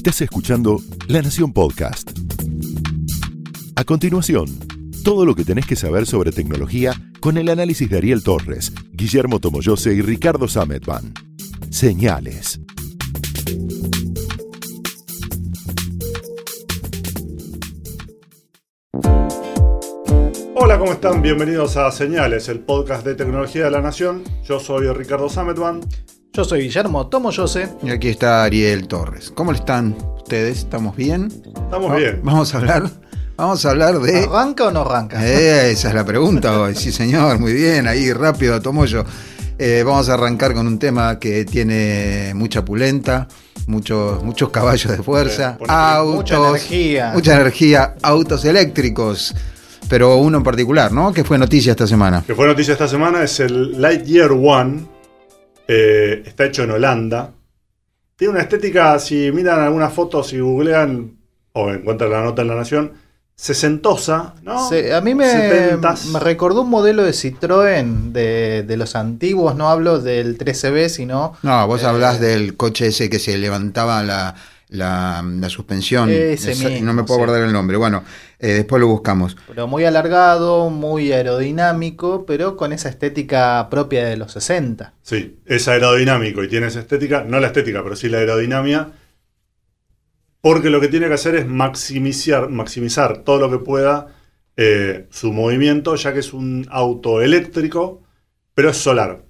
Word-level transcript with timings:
Estás 0.00 0.22
escuchando 0.22 0.80
La 1.08 1.20
Nación 1.20 1.52
Podcast. 1.52 2.10
A 3.76 3.84
continuación, 3.84 4.46
todo 5.04 5.26
lo 5.26 5.34
que 5.34 5.44
tenés 5.44 5.66
que 5.66 5.76
saber 5.76 6.06
sobre 6.06 6.32
tecnología 6.32 6.94
con 7.20 7.36
el 7.36 7.50
análisis 7.50 7.90
de 7.90 7.98
Ariel 7.98 8.22
Torres, 8.22 8.72
Guillermo 8.94 9.40
Tomoyose 9.40 9.92
y 9.92 10.00
Ricardo 10.00 10.48
Sametban. 10.48 11.12
Señales. 11.68 12.62
Hola, 20.54 20.78
¿cómo 20.78 20.92
están? 20.92 21.20
Bienvenidos 21.20 21.76
a 21.76 21.92
Señales, 21.92 22.48
el 22.48 22.60
podcast 22.60 23.04
de 23.04 23.16
tecnología 23.16 23.66
de 23.66 23.70
la 23.70 23.82
Nación. 23.82 24.24
Yo 24.44 24.60
soy 24.60 24.90
Ricardo 24.94 25.28
Sametban. 25.28 25.82
Yo 26.32 26.44
soy 26.44 26.62
Guillermo 26.62 27.08
Tomoyose. 27.08 27.68
Y 27.82 27.90
aquí 27.90 28.08
está 28.08 28.44
Ariel 28.44 28.86
Torres. 28.86 29.32
¿Cómo 29.34 29.50
están 29.50 29.96
ustedes? 30.16 30.58
¿Estamos 30.58 30.94
bien? 30.94 31.28
Estamos 31.44 31.96
bien. 31.96 32.20
Vamos 32.22 32.54
a 32.54 32.58
hablar. 32.58 32.88
Vamos 33.36 33.66
a 33.66 33.70
hablar 33.70 33.98
de. 33.98 34.20
¿Arranca 34.20 34.68
o 34.68 34.70
no 34.70 34.82
arranca? 34.82 35.26
Eh, 35.26 35.72
esa 35.72 35.88
es 35.88 35.94
la 35.94 36.04
pregunta 36.04 36.60
hoy. 36.60 36.76
Sí, 36.76 36.92
señor, 36.92 37.40
muy 37.40 37.52
bien. 37.52 37.88
Ahí 37.88 38.12
rápido, 38.12 38.62
Tomoyo. 38.62 39.04
Eh, 39.58 39.82
vamos 39.84 40.08
a 40.08 40.14
arrancar 40.14 40.54
con 40.54 40.68
un 40.68 40.78
tema 40.78 41.18
que 41.18 41.44
tiene 41.44 42.32
mucha 42.34 42.64
pulenta, 42.64 43.26
muchos, 43.66 44.22
muchos 44.22 44.50
caballos 44.50 44.96
de 44.96 45.02
fuerza, 45.02 45.58
autos, 45.66 46.14
mucha 46.14 46.36
energía. 46.36 47.10
mucha 47.12 47.34
energía, 47.34 47.94
autos 48.02 48.44
eléctricos, 48.44 49.34
pero 49.88 50.16
uno 50.16 50.38
en 50.38 50.44
particular, 50.44 50.92
¿no? 50.92 51.12
Que 51.12 51.24
fue 51.24 51.38
noticia 51.38 51.72
esta 51.72 51.88
semana. 51.88 52.22
Que 52.24 52.36
fue 52.36 52.46
noticia 52.46 52.72
esta 52.72 52.86
semana 52.88 53.24
es 53.24 53.40
el 53.40 53.80
Lightyear 53.82 54.30
One. 54.30 54.99
Eh, 55.72 56.22
está 56.26 56.46
hecho 56.46 56.64
en 56.64 56.72
Holanda. 56.72 57.32
Tiene 58.16 58.32
una 58.32 58.42
estética, 58.42 58.98
si 58.98 59.30
miran 59.32 59.60
algunas 59.60 59.92
fotos, 59.92 60.28
si 60.28 60.40
googlean 60.40 61.16
o 61.52 61.70
encuentran 61.70 62.10
la 62.10 62.22
nota 62.22 62.42
en 62.42 62.48
La 62.48 62.54
Nación, 62.56 62.92
sesentosa, 63.34 64.34
¿no? 64.42 64.68
Sí, 64.68 64.90
a 64.90 65.00
mí 65.00 65.14
me, 65.14 65.78
me 66.12 66.20
recordó 66.20 66.62
un 66.62 66.70
modelo 66.70 67.02
de 67.04 67.12
Citroën 67.12 68.12
de, 68.12 68.64
de 68.66 68.76
los 68.76 68.94
antiguos, 68.96 69.56
no 69.56 69.70
hablo 69.70 69.98
del 70.00 70.36
13B, 70.36 70.88
sino... 70.88 71.34
No, 71.42 71.66
vos 71.66 71.82
Eh, 71.82 71.86
hablás 71.86 72.20
del 72.20 72.56
coche 72.56 72.88
ese 72.88 73.08
que 73.08 73.18
se 73.18 73.38
levantaba 73.38 74.02
la, 74.02 74.34
la, 74.70 75.22
la 75.24 75.48
suspensión. 75.48 76.08
Ese 76.10 76.52
Esa- 76.52 76.68
mismo, 76.68 76.86
no 76.86 76.92
me 76.94 77.02
puedo 77.04 77.18
sí. 77.18 77.22
acordar 77.22 77.42
el 77.44 77.52
nombre. 77.52 77.76
Bueno, 77.76 78.04
eh, 78.38 78.48
después 78.54 78.80
lo 78.80 78.88
buscamos. 78.88 79.36
Pero 79.46 79.66
muy 79.66 79.84
alargado, 79.84 80.70
muy 80.70 81.12
aerodinámico, 81.12 82.24
pero 82.26 82.56
con 82.56 82.72
esa 82.72 82.88
estética 82.88 83.68
propia 83.70 84.06
de 84.06 84.16
los 84.16 84.32
60. 84.32 84.94
Sí, 85.02 85.40
es 85.46 85.68
aerodinámico 85.68 86.42
y 86.44 86.48
tiene 86.48 86.68
esa 86.68 86.80
estética, 86.80 87.24
no 87.24 87.40
la 87.40 87.48
estética, 87.48 87.82
pero 87.82 87.96
sí 87.96 88.08
la 88.08 88.18
aerodinámica, 88.18 88.92
porque 90.40 90.70
lo 90.70 90.80
que 90.80 90.88
tiene 90.88 91.08
que 91.08 91.14
hacer 91.14 91.34
es 91.34 91.46
maximizar, 91.46 92.48
maximizar 92.48 93.18
todo 93.24 93.38
lo 93.38 93.50
que 93.50 93.58
pueda 93.64 94.08
eh, 94.56 95.06
su 95.10 95.32
movimiento, 95.32 95.94
ya 95.96 96.12
que 96.12 96.20
es 96.20 96.32
un 96.32 96.66
auto 96.70 97.20
eléctrico, 97.20 98.02
pero 98.54 98.70
es 98.70 98.76
solar. 98.78 99.24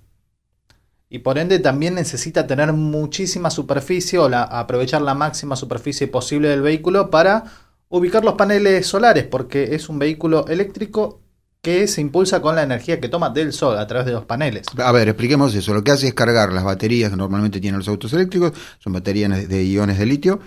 Y 1.12 1.18
por 1.18 1.38
ende 1.38 1.58
también 1.58 1.96
necesita 1.96 2.46
tener 2.46 2.72
muchísima 2.72 3.50
superficie 3.50 4.18
o 4.18 4.28
la- 4.28 4.44
aprovechar 4.44 5.02
la 5.02 5.14
máxima 5.14 5.56
superficie 5.56 6.06
posible 6.06 6.48
del 6.48 6.62
vehículo 6.62 7.10
para 7.10 7.44
ubicar 7.88 8.24
los 8.24 8.34
paneles 8.34 8.86
solares, 8.86 9.24
porque 9.24 9.74
es 9.74 9.88
un 9.88 9.98
vehículo 9.98 10.46
eléctrico 10.46 11.20
que 11.62 11.88
se 11.88 12.00
impulsa 12.00 12.40
con 12.40 12.54
la 12.54 12.62
energía 12.62 13.00
que 13.00 13.08
toma 13.08 13.28
del 13.28 13.52
sol 13.52 13.76
a 13.76 13.86
través 13.86 14.06
de 14.06 14.12
los 14.12 14.24
paneles. 14.24 14.64
A 14.78 14.92
ver, 14.92 15.08
expliquemos 15.08 15.54
eso. 15.54 15.74
Lo 15.74 15.82
que 15.84 15.90
hace 15.90 16.06
es 16.06 16.14
cargar 16.14 16.52
las 16.52 16.64
baterías 16.64 17.10
que 17.10 17.16
normalmente 17.16 17.60
tienen 17.60 17.78
los 17.80 17.88
autos 17.88 18.12
eléctricos, 18.12 18.52
son 18.78 18.92
baterías 18.92 19.48
de 19.48 19.64
iones 19.64 19.98
de 19.98 20.06
litio, 20.06 20.40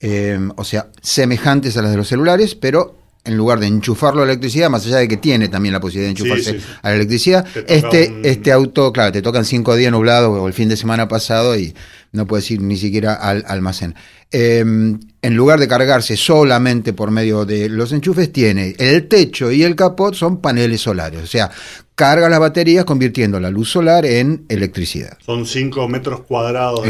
eh, 0.00 0.40
o 0.56 0.64
sea, 0.64 0.88
semejantes 1.02 1.76
a 1.76 1.82
las 1.82 1.90
de 1.90 1.98
los 1.98 2.08
celulares, 2.08 2.54
pero 2.54 2.96
en 3.26 3.36
lugar 3.36 3.60
de 3.60 3.66
enchufarlo 3.66 4.22
a 4.22 4.26
la 4.26 4.32
electricidad, 4.32 4.70
más 4.70 4.86
allá 4.86 4.96
de 4.98 5.08
que 5.08 5.16
tiene 5.16 5.48
también 5.48 5.72
la 5.72 5.80
posibilidad 5.80 6.14
de 6.14 6.18
enchufarse 6.22 6.52
sí, 6.52 6.60
sí. 6.60 6.66
a 6.82 6.88
la 6.90 6.94
electricidad, 6.96 7.46
este, 7.66 8.08
un- 8.10 8.24
este 8.24 8.52
auto, 8.52 8.92
claro, 8.92 9.12
te 9.12 9.22
tocan 9.22 9.44
cinco 9.44 9.76
días 9.76 9.92
nublados 9.92 10.38
o 10.38 10.46
el 10.46 10.52
fin 10.54 10.68
de 10.68 10.76
semana 10.76 11.08
pasado 11.08 11.58
y 11.58 11.74
no 12.12 12.26
puedes 12.26 12.50
ir 12.50 12.62
ni 12.62 12.76
siquiera 12.76 13.14
al 13.14 13.44
almacén. 13.46 13.94
Eh, 14.32 14.60
en 14.60 15.34
lugar 15.36 15.60
de 15.60 15.68
cargarse 15.68 16.16
solamente 16.16 16.92
por 16.92 17.10
medio 17.10 17.44
de 17.44 17.68
los 17.68 17.92
enchufes, 17.92 18.32
tiene 18.32 18.74
el 18.78 19.06
techo 19.08 19.52
y 19.52 19.62
el 19.62 19.76
capot 19.76 20.14
son 20.14 20.40
paneles 20.40 20.80
solares, 20.80 21.22
o 21.22 21.26
sea, 21.26 21.50
carga 21.94 22.28
las 22.28 22.40
baterías 22.40 22.84
convirtiendo 22.84 23.38
la 23.40 23.50
luz 23.50 23.70
solar 23.70 24.04
en 24.04 24.44
electricidad. 24.48 25.16
Son 25.24 25.46
5 25.46 25.88
metros 25.88 26.20
cuadrados 26.22 26.84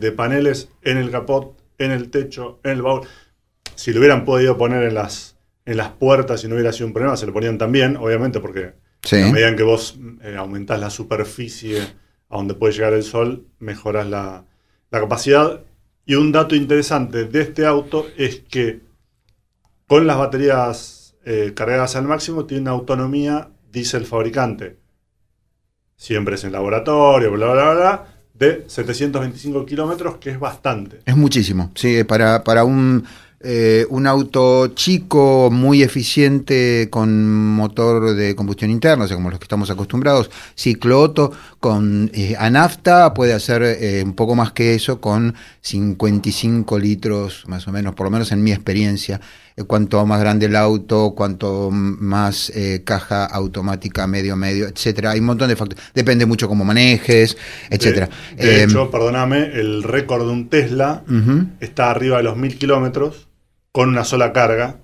de 0.00 0.12
paneles 0.12 0.68
en 0.82 0.98
el 0.98 1.10
capot, 1.10 1.56
en 1.78 1.90
el 1.90 2.10
techo, 2.10 2.58
en 2.64 2.72
el 2.72 2.82
baúl. 2.82 3.02
Si 3.74 3.92
lo 3.92 4.00
hubieran 4.00 4.24
podido 4.24 4.58
poner 4.58 4.82
en 4.84 4.94
las, 4.94 5.31
en 5.64 5.76
las 5.76 5.90
puertas 5.90 6.42
y 6.44 6.48
no 6.48 6.54
hubiera 6.54 6.72
sido 6.72 6.86
un 6.88 6.92
problema, 6.92 7.16
se 7.16 7.26
lo 7.26 7.32
ponían 7.32 7.58
también, 7.58 7.96
obviamente, 7.96 8.40
porque 8.40 8.74
Sí. 9.04 9.20
a 9.20 9.32
medida 9.32 9.48
en 9.48 9.56
que 9.56 9.62
vos 9.64 9.98
eh, 10.22 10.36
aumentás 10.36 10.78
la 10.78 10.88
superficie 10.90 11.80
a 12.28 12.36
donde 12.36 12.54
puede 12.54 12.72
llegar 12.72 12.92
el 12.94 13.02
sol, 13.02 13.46
mejoras 13.58 14.06
la, 14.06 14.44
la 14.90 15.00
capacidad. 15.00 15.60
Y 16.06 16.14
un 16.14 16.30
dato 16.32 16.54
interesante 16.54 17.24
de 17.24 17.40
este 17.42 17.66
auto 17.66 18.06
es 18.16 18.40
que 18.48 18.80
con 19.86 20.06
las 20.06 20.18
baterías 20.18 21.14
eh, 21.24 21.52
cargadas 21.54 21.96
al 21.96 22.04
máximo 22.04 22.44
tiene 22.46 22.62
una 22.62 22.70
autonomía, 22.72 23.50
dice 23.70 23.96
el 23.96 24.06
fabricante, 24.06 24.76
siempre 25.96 26.34
es 26.36 26.44
en 26.44 26.52
laboratorio, 26.52 27.30
bla, 27.32 27.52
bla, 27.52 27.62
bla, 27.64 27.74
bla, 27.74 28.06
de 28.34 28.64
725 28.66 29.66
kilómetros, 29.66 30.16
que 30.16 30.30
es 30.30 30.40
bastante. 30.40 31.00
Es 31.04 31.16
muchísimo, 31.16 31.70
sí, 31.74 32.02
para, 32.04 32.42
para 32.44 32.64
un, 32.64 33.04
eh, 33.44 33.86
un 33.90 34.06
auto 34.06 34.68
chico, 34.68 35.50
muy 35.50 35.82
eficiente, 35.82 36.88
con 36.90 37.52
motor 37.54 38.14
de 38.14 38.34
combustión 38.34 38.70
interna, 38.70 39.04
o 39.04 39.08
sea, 39.08 39.16
como 39.16 39.30
los 39.30 39.38
que 39.38 39.44
estamos 39.44 39.70
acostumbrados, 39.70 40.30
ciclo 40.54 41.00
Otto, 41.00 41.32
con 41.60 42.10
eh, 42.14 42.34
a 42.38 42.50
nafta 42.50 43.14
puede 43.14 43.32
hacer 43.32 43.62
eh, 43.62 44.02
un 44.04 44.14
poco 44.14 44.34
más 44.34 44.52
que 44.52 44.74
eso, 44.74 45.00
con 45.00 45.34
55 45.60 46.78
litros, 46.78 47.44
más 47.46 47.66
o 47.68 47.72
menos, 47.72 47.94
por 47.94 48.06
lo 48.06 48.10
menos 48.10 48.32
en 48.32 48.42
mi 48.42 48.52
experiencia. 48.52 49.20
Eh, 49.56 49.64
cuanto 49.64 50.04
más 50.06 50.18
grande 50.20 50.46
el 50.46 50.56
auto, 50.56 51.12
cuanto 51.14 51.70
más 51.70 52.50
caja 52.84 53.26
automática, 53.26 54.06
medio, 54.06 54.34
medio, 54.36 54.66
etcétera. 54.66 55.10
Hay 55.12 55.20
un 55.20 55.26
montón 55.26 55.48
de 55.48 55.56
factores. 55.56 55.84
Depende 55.94 56.24
mucho 56.26 56.48
cómo 56.48 56.64
manejes, 56.64 57.36
etcétera. 57.70 58.08
De, 58.36 58.46
de 58.46 58.62
Eh, 58.62 58.64
hecho, 58.64 58.90
perdóname, 58.90 59.46
el 59.60 59.82
récord 59.82 60.26
de 60.26 60.32
un 60.32 60.48
Tesla 60.48 61.04
está 61.60 61.90
arriba 61.90 62.16
de 62.18 62.22
los 62.24 62.36
1000 62.36 62.58
kilómetros 62.58 63.28
con 63.72 63.88
una 63.88 64.04
sola 64.04 64.32
carga. 64.32 64.76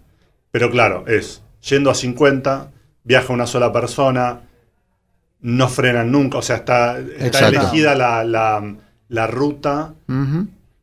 Pero 0.51 0.71
claro, 0.71 1.05
es 1.07 1.43
yendo 1.61 1.91
a 1.91 1.95
50, 1.95 2.71
viaja 3.05 3.33
una 3.33 3.47
sola 3.47 3.73
persona, 3.73 4.41
no 5.41 5.69
frenan 5.69 6.11
nunca. 6.11 6.39
O 6.39 6.43
sea, 6.43 6.57
está, 6.57 6.99
está 6.99 7.39
elegida 7.61 7.95
la, 7.95 8.25
la- 8.25 8.75
la 9.09 9.27
ruta. 9.27 9.95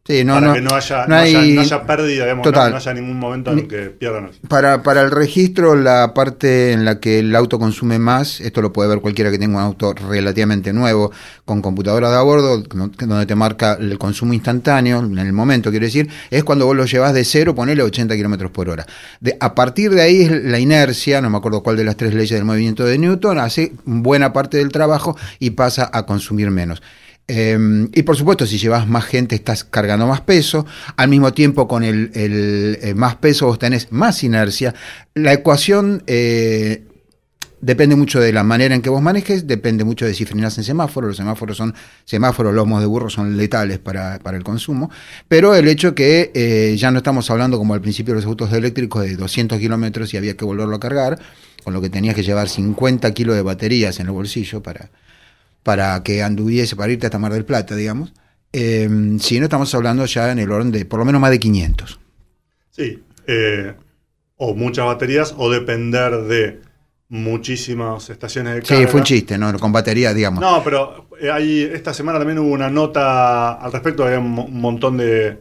Sí, 0.08 0.24
no, 0.24 0.36
para 0.36 0.48
no, 0.50 0.54
que 0.54 0.62
no 0.62 0.76
haya, 0.76 1.02
no 1.02 1.08
no 1.08 1.16
haya- 1.16 1.40
hay- 1.40 1.54
no 1.54 1.62
haya 1.62 1.84
pérdida, 1.84 2.24
digamos, 2.26 2.46
no- 2.46 2.52
Total. 2.52 2.70
no, 2.70 2.78
haya 2.78 2.94
ningún 2.94 3.18
momento 3.18 3.52
en 3.52 3.58
el 3.60 3.68
que 3.68 3.78
pierdan. 3.90 4.30
Para, 4.48 4.84
para 4.84 5.02
el 5.02 5.10
registro, 5.10 5.74
la 5.76 6.14
parte 6.14 6.74
en 6.74 6.86
la 6.86 7.00
que 7.00 7.18
el 7.18 7.36
auto 7.36 7.58
consume 7.58 7.98
más, 7.98 8.40
esto 8.40 8.62
lo 8.62 8.72
puede 8.72 8.88
ver 8.88 9.00
cualquiera 9.02 9.32
que 9.32 9.40
tenga 9.40 9.58
un 9.58 9.64
auto 9.64 9.94
relativamente 9.94 10.74
nuevo, 10.74 11.12
con 11.44 11.60
computadora 11.64 12.12
de 12.12 12.18
a 12.18 12.22
bordo, 12.22 12.62
donde 12.62 13.26
te 13.26 13.34
marca 13.34 13.78
el 13.80 13.98
consumo 13.98 14.34
instantáneo, 14.34 15.00
en 15.00 15.18
el 15.18 15.34
momento, 15.34 15.72
quiero 15.72 15.88
decir, 15.88 16.08
es 16.30 16.44
cuando 16.44 16.68
vos 16.68 16.76
lo 16.76 16.86
llevas 16.86 17.16
de 17.16 17.26
cero, 17.26 17.56
ponele 17.56 17.82
80 17.82 18.16
kilómetros 18.16 18.52
por 18.52 18.70
hora. 18.70 18.86
De, 19.22 19.36
a 19.40 19.56
partir 19.56 19.90
de 19.90 20.04
ahí, 20.04 20.22
es 20.22 20.32
la 20.44 20.60
inercia, 20.60 21.20
no 21.20 21.32
me 21.32 21.38
acuerdo 21.38 21.64
cuál 21.64 21.78
de 21.78 21.84
las 21.84 21.98
tres 21.98 22.14
leyes 22.14 22.30
del 22.38 22.46
movimiento 22.46 22.86
de 22.86 23.00
Newton, 23.00 23.40
hace 23.40 23.72
buena 23.86 24.34
parte 24.34 24.58
del 24.58 24.70
trabajo 24.70 25.18
y 25.40 25.50
pasa 25.50 25.90
a 25.92 26.06
consumir 26.06 26.52
menos. 26.52 26.84
Eh, 27.28 27.88
y 27.94 28.04
por 28.04 28.16
supuesto, 28.16 28.46
si 28.46 28.58
llevas 28.58 28.88
más 28.88 29.06
gente, 29.06 29.36
estás 29.36 29.64
cargando 29.64 30.08
más 30.08 30.22
peso. 30.22 30.66
Al 30.96 31.10
mismo 31.10 31.34
tiempo, 31.34 31.68
con 31.68 31.84
el, 31.84 32.12
eh, 32.14 32.94
más 32.96 33.16
peso, 33.16 33.48
vos 33.48 33.60
tenés 33.60 33.92
más 33.92 34.24
inercia. 34.24 34.74
La 35.14 35.34
ecuación 35.34 36.04
eh, 36.08 36.84
depende 37.62 37.96
mucho 37.96 38.20
de 38.20 38.32
la 38.32 38.44
manera 38.44 38.76
en 38.76 38.82
que 38.82 38.90
vos 38.90 39.02
manejes, 39.02 39.48
depende 39.48 39.84
mucho 39.84 40.06
de 40.06 40.14
si 40.14 40.26
frenás 40.26 40.58
en 40.60 40.64
semáforo. 40.64 41.08
Los 41.08 41.18
semáforos 41.18 41.58
son 41.58 41.74
semáforos, 42.06 42.54
lomos 42.54 42.80
de 42.82 42.86
burro 42.86 43.10
son 43.10 43.38
letales 43.38 43.80
para, 43.80 44.20
para 44.20 44.38
el 44.38 44.44
consumo. 44.44 44.92
Pero 45.28 45.56
el 45.56 45.68
hecho 45.68 45.96
que 45.96 46.32
eh, 46.36 46.76
ya 46.78 46.92
no 46.92 47.00
estamos 47.00 47.30
hablando 47.32 47.58
como 47.58 47.74
al 47.74 47.82
principio 47.82 48.14
de 48.14 48.22
los 48.22 48.26
autos 48.26 48.54
eléctricos 48.54 49.04
de 49.04 49.16
200 49.16 49.58
kilómetros 49.60 50.14
y 50.14 50.18
había 50.18 50.38
que 50.38 50.46
volverlo 50.46 50.76
a 50.76 50.80
cargar, 50.80 51.20
con 51.64 51.74
lo 51.74 51.82
que 51.82 51.90
tenías 51.90 52.14
que 52.14 52.22
llevar 52.22 52.50
50 52.50 53.12
kilos 53.14 53.36
de 53.36 53.42
baterías 53.42 54.00
en 54.00 54.08
el 54.08 54.12
bolsillo 54.12 54.62
para 54.62 54.92
para 55.66 56.04
que 56.04 56.22
anduviese, 56.22 56.76
para 56.76 56.92
irte 56.94 57.08
hasta 57.08 57.18
Mar 57.18 57.34
del 57.34 57.44
Plata, 57.44 57.76
digamos. 57.76 58.14
Eh, 58.54 58.88
si 59.20 59.40
no 59.40 59.46
estamos 59.46 59.74
hablando 59.74 60.06
ya 60.06 60.32
en 60.32 60.38
el 60.38 60.52
orden 60.52 60.72
de 60.72 60.86
por 60.86 61.00
lo 61.00 61.06
menos 61.06 61.20
más 61.20 61.32
de 61.32 61.40
500. 61.40 62.00
Sí, 62.70 63.04
eh, 63.26 63.74
o 64.38 64.54
muchas 64.54 64.86
baterías 64.86 65.34
o 65.36 65.50
depender 65.50 66.22
de 66.22 66.62
muchísimas 67.10 68.12
estaciones 68.12 68.54
de 68.54 68.62
Sí, 68.62 68.68
carga. 68.76 68.88
fue 68.90 69.00
un 69.00 69.06
chiste, 69.06 69.40
¿no? 69.40 69.58
Con 69.58 69.72
batería, 69.72 70.14
digamos. 70.14 70.40
No, 70.40 70.64
pero 70.64 71.10
eh, 71.20 71.32
hay, 71.32 71.64
esta 71.64 71.96
semana 71.96 72.20
también 72.20 72.38
hubo 72.38 72.52
una 72.52 72.70
nota 72.70 73.54
al 73.54 73.72
respecto, 73.72 74.06
había 74.06 74.20
un 74.20 74.62
montón 74.62 74.98
de, 74.98 75.40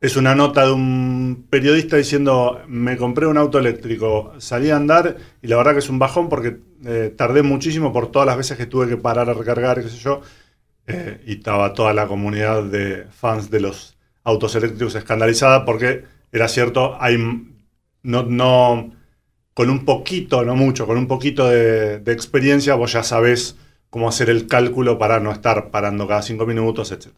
es 0.00 0.16
una 0.16 0.34
nota 0.34 0.64
de 0.66 0.72
un 0.72 1.46
periodista 1.50 1.96
diciendo, 1.96 2.62
me 2.68 2.96
compré 2.96 3.26
un 3.26 3.36
auto 3.36 3.58
eléctrico, 3.58 4.32
salí 4.38 4.70
a 4.70 4.76
andar 4.76 5.16
y 5.42 5.46
la 5.46 5.56
verdad 5.56 5.72
que 5.72 5.80
es 5.80 5.90
un 5.90 5.98
bajón 5.98 6.28
porque 6.28 6.58
eh, 6.86 7.12
tardé 7.16 7.42
muchísimo 7.42 7.92
por 7.92 8.10
todas 8.10 8.26
las 8.26 8.36
veces 8.38 8.56
que 8.56 8.66
tuve 8.66 8.88
que 8.88 8.96
parar 8.96 9.28
a 9.28 9.34
recargar, 9.34 9.82
qué 9.82 9.88
sé 9.90 9.98
yo, 9.98 10.22
eh, 10.86 11.20
y 11.26 11.34
estaba 11.34 11.74
toda 11.74 11.92
la 11.92 12.06
comunidad 12.06 12.64
de 12.64 13.06
fans 13.10 13.50
de 13.50 13.60
los 13.60 13.96
autos 14.24 14.54
eléctricos 14.54 14.94
escandalizada 14.94 15.64
porque 15.66 16.04
era 16.32 16.48
cierto, 16.48 16.96
hay 17.00 17.18
no, 18.02 18.22
no 18.22 18.92
con 19.54 19.68
un 19.70 19.84
poquito, 19.84 20.44
no 20.44 20.56
mucho, 20.56 20.86
con 20.86 20.96
un 20.96 21.06
poquito 21.08 21.48
de, 21.48 21.98
de 21.98 22.12
experiencia 22.12 22.74
vos 22.74 22.92
ya 22.92 23.02
sabés 23.02 23.56
cómo 23.90 24.08
hacer 24.08 24.30
el 24.30 24.46
cálculo 24.46 24.98
para 24.98 25.20
no 25.20 25.30
estar 25.32 25.70
parando 25.70 26.08
cada 26.08 26.22
cinco 26.22 26.46
minutos, 26.46 26.92
etc. 26.92 27.08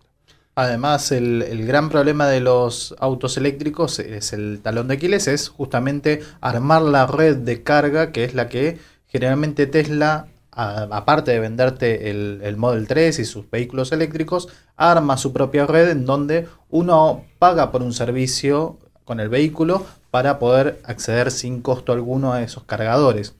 Además, 0.54 1.12
el, 1.12 1.66
gran 1.66 1.88
problema 1.88 2.28
de 2.28 2.40
los 2.40 2.94
autos 2.98 3.38
eléctricos 3.38 3.98
es 3.98 4.34
el 4.34 4.60
talón 4.62 4.88
de 4.88 4.94
Aquiles, 4.94 5.26
es 5.26 5.48
justamente 5.48 6.20
armar 6.42 6.82
la 6.82 7.06
red 7.06 7.36
de 7.36 7.62
carga, 7.62 8.12
que 8.12 8.24
es 8.24 8.34
la 8.34 8.50
que 8.50 8.78
generalmente 9.06 9.66
Tesla, 9.66 10.28
aparte 10.50 11.30
de 11.30 11.40
venderte 11.40 12.10
el, 12.10 12.40
el, 12.42 12.58
Model 12.58 12.86
3 12.86 13.18
y 13.20 13.24
sus 13.24 13.50
vehículos 13.50 13.92
eléctricos, 13.92 14.48
arma 14.76 15.16
su 15.16 15.32
propia 15.32 15.66
red 15.66 15.88
en 15.88 16.04
donde 16.04 16.46
uno 16.68 17.24
paga 17.38 17.72
por 17.72 17.82
un 17.82 17.94
servicio 17.94 18.78
con 19.04 19.20
el 19.20 19.30
vehículo 19.30 19.86
para 20.10 20.38
poder 20.38 20.80
acceder 20.84 21.30
sin 21.30 21.62
costo 21.62 21.92
alguno 21.92 22.34
a 22.34 22.42
esos 22.42 22.64
cargadores. 22.64 23.34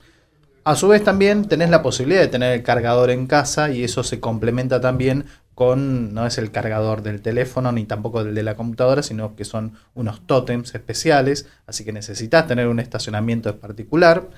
A 0.65 0.77
su 0.77 0.89
vez 0.89 1.03
también 1.03 1.47
tenés 1.47 1.71
la 1.71 1.83
posibilidad 1.83 2.21
de 2.21 2.29
tener 2.29 2.53
el 2.53 2.63
cargador 2.63 3.11
en 3.11 3.27
casa 3.27 3.71
y 3.71 3.83
eso 3.83 4.05
se 4.05 4.21
complementa 4.21 4.81
también 4.81 5.27
con, 5.55 6.15
no 6.15 6.27
es 6.27 6.39
el 6.39 6.51
cargador 6.51 7.03
del 7.03 7.21
teléfono 7.23 7.73
ni 7.73 7.85
tampoco 7.85 8.21
el 8.21 8.35
de 8.35 8.43
la 8.43 8.57
computadora, 8.57 9.03
sino 9.03 9.37
que 9.37 9.45
son 9.45 9.75
unos 9.95 10.27
tótems 10.27 10.75
especiales, 10.75 11.47
así 11.67 11.85
que 11.85 11.93
necesitas 11.93 12.47
tener 12.47 12.69
un 12.69 12.81
estacionamiento 12.81 13.51
en 13.51 13.59
particular. 13.59 14.29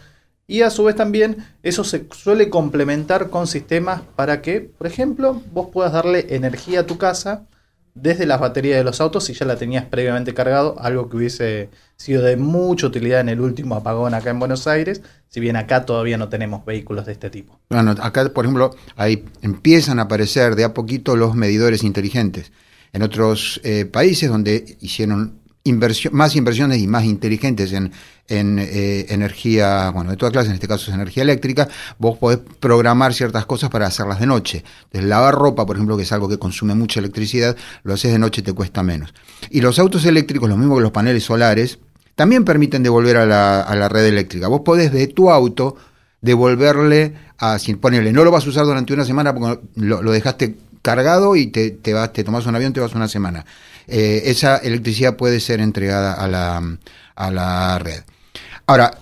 Y 0.47 0.63
a 0.63 0.71
su 0.71 0.85
vez 0.85 0.97
también 0.97 1.39
eso 1.63 1.85
se 1.85 2.07
suele 2.13 2.51
complementar 2.51 3.31
con 3.31 3.47
sistemas 3.47 4.03
para 4.17 4.43
que, 4.43 4.61
por 4.61 4.87
ejemplo, 4.87 5.41
vos 5.53 5.69
puedas 5.73 5.93
darle 5.93 6.27
energía 6.35 6.81
a 6.81 6.87
tu 6.87 6.99
casa 6.99 7.47
desde 7.95 8.27
las 8.27 8.41
baterías 8.41 8.77
de 8.77 8.85
los 8.85 9.01
autos 9.01 9.25
si 9.25 9.35
ya 9.35 9.47
la 9.47 9.57
tenías 9.57 9.85
previamente 9.85 10.35
cargado, 10.35 10.77
algo 10.81 11.09
que 11.09 11.17
hubiese 11.17 11.71
sido 11.97 12.23
de 12.23 12.37
mucha 12.37 12.89
utilidad 12.89 13.21
en 13.21 13.29
el 13.29 13.41
último 13.41 13.77
apagón 13.77 14.15
acá 14.15 14.31
en 14.31 14.41
Buenos 14.41 14.67
Aires, 14.67 15.03
si 15.35 15.41
bien 15.41 15.57
acá 15.57 15.85
todavía 15.85 16.17
no 16.17 16.29
tenemos 16.29 16.65
vehículos 16.65 17.07
de 17.07 17.13
este 17.13 17.29
tipo. 17.29 17.59
Bueno, 17.69 17.97
acá, 18.01 18.29
por 18.29 18.45
ejemplo, 18.45 18.77
ahí 18.95 19.25
empiezan 19.43 19.99
a 19.99 20.03
aparecer 20.03 20.55
de 20.55 20.63
a 20.63 20.73
poquito 20.73 21.17
los 21.17 21.35
medidores 21.35 21.83
inteligentes. 21.83 22.53
En 22.93 23.03
otros 23.03 23.61
eh, 23.65 23.85
países 23.85 24.31
donde 24.31 24.77
hicieron 24.81 25.41
más 26.13 26.37
inversiones 26.37 26.79
y 26.79 26.87
más 26.87 27.03
inteligentes 27.05 27.73
en, 27.73 27.91
eh, 28.29 29.07
energía, 29.09 29.91
bueno, 29.91 30.13
de 30.13 30.17
toda 30.17 30.31
clase, 30.31 30.51
en 30.51 30.55
este 30.55 30.69
caso 30.69 30.93
es 30.93 30.95
energía 30.95 31.25
eléctrica, 31.25 31.67
vos 31.99 32.17
podés 32.17 32.39
programar 32.61 33.13
ciertas 33.13 33.45
cosas 33.45 33.71
para 33.71 33.89
hacerlas 33.89 34.21
de 34.21 34.27
noche. 34.27 34.63
Entonces, 34.85 35.09
lavar 35.09 35.35
ropa, 35.35 35.67
por 35.67 35.75
ejemplo, 35.75 35.97
que 35.97 36.05
es 36.05 36.13
algo 36.13 36.29
que 36.29 36.39
consume 36.39 36.77
mucha 36.77 37.01
electricidad, 37.01 37.57
lo 37.83 37.95
haces 37.95 38.13
de 38.13 38.21
noche 38.21 38.41
te 38.43 38.53
cuesta 38.53 38.85
menos. 38.85 39.13
Y 39.51 39.63
los 39.63 39.81
autos 39.81 40.05
eléctricos, 40.05 40.49
lo 40.49 40.57
mismo 40.57 40.77
que 40.77 40.83
los 40.83 40.93
paneles 40.93 41.25
solares, 41.25 41.81
también 42.15 42.45
permiten 42.45 42.83
devolver 42.83 43.17
a 43.17 43.27
la, 43.27 43.61
a 43.61 43.75
la 43.77 43.89
red 43.89 44.07
eléctrica. 44.07 44.49
Vos 44.49 44.61
podés 44.61 44.93
de 44.93 45.07
tu 45.09 45.31
auto 45.31 45.77
devolverle 46.21 47.15
a, 47.39 47.59
si 47.59 47.75
no 47.75 48.25
lo 48.25 48.31
vas 48.31 48.47
a 48.47 48.49
usar 48.49 48.65
durante 48.65 48.93
una 48.93 49.05
semana 49.05 49.35
porque 49.35 49.61
lo, 49.77 50.03
lo 50.03 50.13
dejaste 50.13 50.57
cargado 50.81 51.35
y 51.35 51.49
te, 51.49 51.71
te, 51.71 51.93
vas, 51.93 52.13
te 52.13 52.25
tomas 52.25 52.47
un 52.47 52.55
avión, 52.55 52.73
te 52.73 52.81
vas 52.81 52.95
una 52.95 53.09
semana. 53.09 53.45
Eh, 53.87 54.23
esa 54.27 54.59
electricidad 54.59 55.17
puede 55.17 55.41
ser 55.41 55.61
entregada 55.61 56.15
a 56.15 56.29
la, 56.29 56.79
a 57.17 57.31
la 57.31 57.79
red. 57.79 58.03
Ahora. 58.67 58.97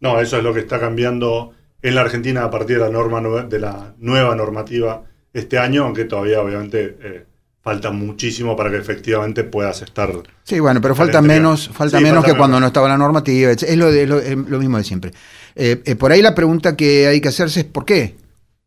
No, 0.00 0.20
eso 0.20 0.38
es 0.38 0.44
lo 0.44 0.54
que 0.54 0.60
está 0.60 0.78
cambiando 0.78 1.52
en 1.82 1.94
la 1.94 2.02
Argentina 2.02 2.44
a 2.44 2.50
partir 2.50 2.78
de 2.78 2.84
la, 2.84 2.90
norma, 2.90 3.20
de 3.44 3.58
la 3.58 3.94
nueva 3.98 4.34
normativa 4.34 5.04
este 5.32 5.58
año, 5.58 5.84
aunque 5.84 6.04
todavía 6.04 6.40
obviamente 6.40 6.96
eh, 7.00 7.26
falta 7.68 7.90
muchísimo 7.90 8.56
para 8.56 8.70
que 8.70 8.78
efectivamente 8.78 9.44
puedas 9.44 9.82
estar. 9.82 10.10
Sí, 10.42 10.58
bueno, 10.58 10.80
pero 10.80 10.94
falta 10.94 11.20
menos, 11.20 11.68
falta 11.68 12.00
menos 12.00 12.24
que 12.24 12.34
cuando 12.34 12.58
no 12.58 12.68
estaba 12.68 12.88
la 12.88 12.96
normativa. 12.96 13.50
Es 13.50 13.76
lo, 13.76 13.92
de, 13.92 14.06
lo, 14.06 14.58
mismo 14.58 14.78
de 14.78 14.84
siempre. 14.84 15.10
Eh, 15.54 15.94
por 15.98 16.10
ahí 16.10 16.22
la 16.22 16.34
pregunta 16.34 16.76
que 16.76 17.06
hay 17.08 17.20
que 17.20 17.28
hacerse 17.28 17.60
es 17.60 17.66
¿por 17.66 17.84
qué? 17.84 18.14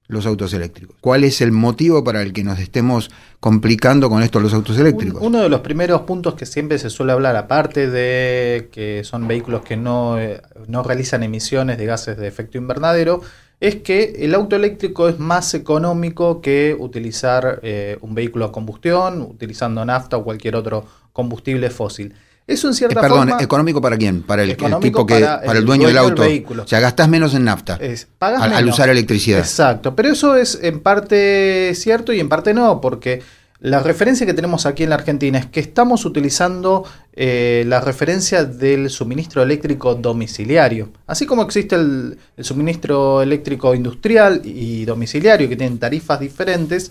los 0.08 0.28
autos 0.28 0.54
eléctricos? 0.54 0.96
¿Cuál 1.02 1.24
es 1.24 1.42
el 1.42 1.52
motivo 1.52 2.04
para 2.04 2.22
el 2.22 2.32
que 2.32 2.44
nos 2.44 2.60
estemos 2.60 3.10
complicando 3.40 4.08
con 4.08 4.22
esto 4.22 4.40
los 4.40 4.54
autos 4.54 4.78
eléctricos? 4.78 5.20
uno 5.24 5.42
de 5.42 5.50
los 5.50 5.62
primeros 5.62 6.02
puntos 6.02 6.36
que 6.36 6.46
siempre 6.46 6.78
se 6.78 6.92
suele 6.92 7.14
hablar, 7.14 7.36
aparte 7.38 7.90
de 7.90 8.70
que 8.72 9.04
son 9.04 9.28
vehículos 9.28 9.64
que 9.64 9.78
no, 9.78 10.20
eh, 10.20 10.44
no 10.68 10.84
realizan 10.84 11.24
emisiones 11.24 11.80
de 11.80 11.86
gases 11.88 12.18
de 12.18 12.28
efecto 12.28 12.60
invernadero, 12.60 13.22
es 13.62 13.76
que 13.76 14.16
el 14.18 14.34
auto 14.34 14.56
eléctrico 14.56 15.08
es 15.08 15.20
más 15.20 15.54
económico 15.54 16.42
que 16.42 16.76
utilizar 16.78 17.60
eh, 17.62 17.96
un 18.02 18.16
vehículo 18.16 18.46
a 18.46 18.52
combustión, 18.52 19.22
utilizando 19.22 19.86
nafta 19.86 20.18
o 20.18 20.24
cualquier 20.24 20.56
otro 20.56 20.84
combustible 21.14 21.70
fósil. 21.70 22.14
Eso 22.48 22.68
en 22.68 22.74
cierta 22.74 23.00
eh, 23.00 23.04
perdón, 23.04 23.34
¿económico 23.40 23.80
para 23.80 23.98
quién? 23.98 24.24
Para 24.24 24.42
el, 24.42 24.58
tipo 24.82 25.06
que. 25.06 25.20
Para, 25.20 25.60
el, 25.60 25.64
dueño, 25.64 25.88
del 25.88 25.98
auto. 26.00 26.24
o 26.24 26.68
sea, 26.68 26.80
gastás 26.80 27.08
menos 27.08 27.36
en 27.36 27.46
nafta. 27.46 27.80
al, 28.20 28.68
usar 28.68 28.90
electricidad. 28.90 29.40
Exacto. 29.40 29.96
Pero 29.96 30.10
eso 30.10 30.36
es 30.36 30.58
en 30.64 30.80
parte 30.80 31.74
cierto 31.76 32.14
y 32.14 32.20
en 32.20 32.30
parte 32.30 32.56
no, 32.56 32.82
porque 32.82 33.22
la 33.62 33.80
referencia 33.80 34.26
que 34.26 34.34
tenemos 34.34 34.66
aquí 34.66 34.82
en 34.82 34.90
la 34.90 34.96
Argentina 34.96 35.38
es 35.38 35.46
que 35.46 35.60
estamos 35.60 36.04
utilizando 36.06 36.84
eh, 37.14 37.64
la 37.68 37.80
referencia 37.80 38.44
del 38.44 38.90
suministro 38.90 39.44
eléctrico 39.44 39.94
domiciliario. 39.94 40.90
Así 41.06 41.28
como 41.28 41.44
existe 41.44 41.76
el, 41.76 42.18
suministro 42.40 43.22
eléctrico 43.22 43.76
industrial 43.76 44.42
y 44.44 44.84
domiciliario, 44.86 45.48
que 45.48 45.56
tienen 45.56 45.78
tarifas 45.78 46.20
diferentes, 46.20 46.90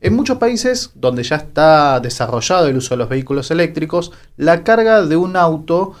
en 0.00 0.16
muchos 0.16 0.38
países 0.38 0.90
donde 0.96 1.22
ya 1.22 1.36
está 1.36 2.00
desarrollado 2.00 2.66
el 2.66 2.78
uso 2.78 2.94
de 2.94 2.98
los 2.98 3.08
vehículos 3.08 3.52
eléctricos, 3.52 4.10
la 4.36 4.64
carga 4.64 5.06
de 5.06 5.16
un 5.16 5.36
auto 5.36 5.94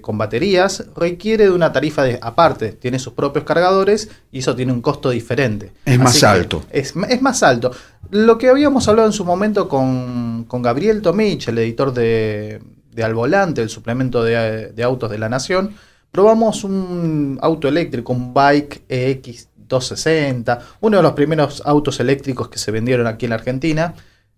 con 0.00 0.16
baterías 0.16 0.84
requiere 0.96 1.44
de 1.44 1.50
una 1.50 1.72
tarifa 1.72 2.04
de, 2.04 2.18
aparte, 2.22 2.72
tiene 2.72 2.98
sus 2.98 3.12
propios 3.12 3.44
cargadores 3.44 4.08
y 4.30 4.38
eso 4.38 4.56
tiene 4.56 4.72
un 4.72 4.80
costo 4.80 5.10
diferente. 5.10 5.72
Es 5.84 5.98
más 5.98 6.22
alto. 6.22 6.64
Es, 6.70 6.94
más 6.94 7.42
alto. 7.42 7.70
Lo 8.10 8.38
que 8.38 8.48
habíamos 8.48 8.88
hablado 8.88 9.08
en 9.08 9.12
su 9.12 9.24
momento 9.24 9.68
con, 9.68 10.46
Gabriel 10.48 11.02
Tomich, 11.02 11.48
el 11.48 11.58
editor 11.58 11.92
de, 11.92 12.60
de 12.92 13.04
Al 13.04 13.14
Volante, 13.14 13.62
el 13.62 13.68
suplemento 13.68 14.24
de, 14.24 14.72
de, 14.72 14.82
autos 14.82 15.10
de 15.10 15.18
la 15.18 15.28
Nación, 15.28 15.74
probamos 16.10 16.64
un 16.64 17.38
auto 17.42 17.68
eléctrico, 17.68 18.12
un 18.12 18.32
Bike 18.32 18.84
EX260, 18.88 20.58
uno 20.80 20.96
de 20.96 21.02
los 21.02 21.12
primeros 21.12 21.62
autos 21.64 22.00
eléctricos 22.00 22.48
que 22.48 22.58
se 22.58 22.70
vendieron 22.70 23.06
aquí 23.06 23.26
en 23.26 23.30
la 23.30 23.36
Argentina. 23.36 23.94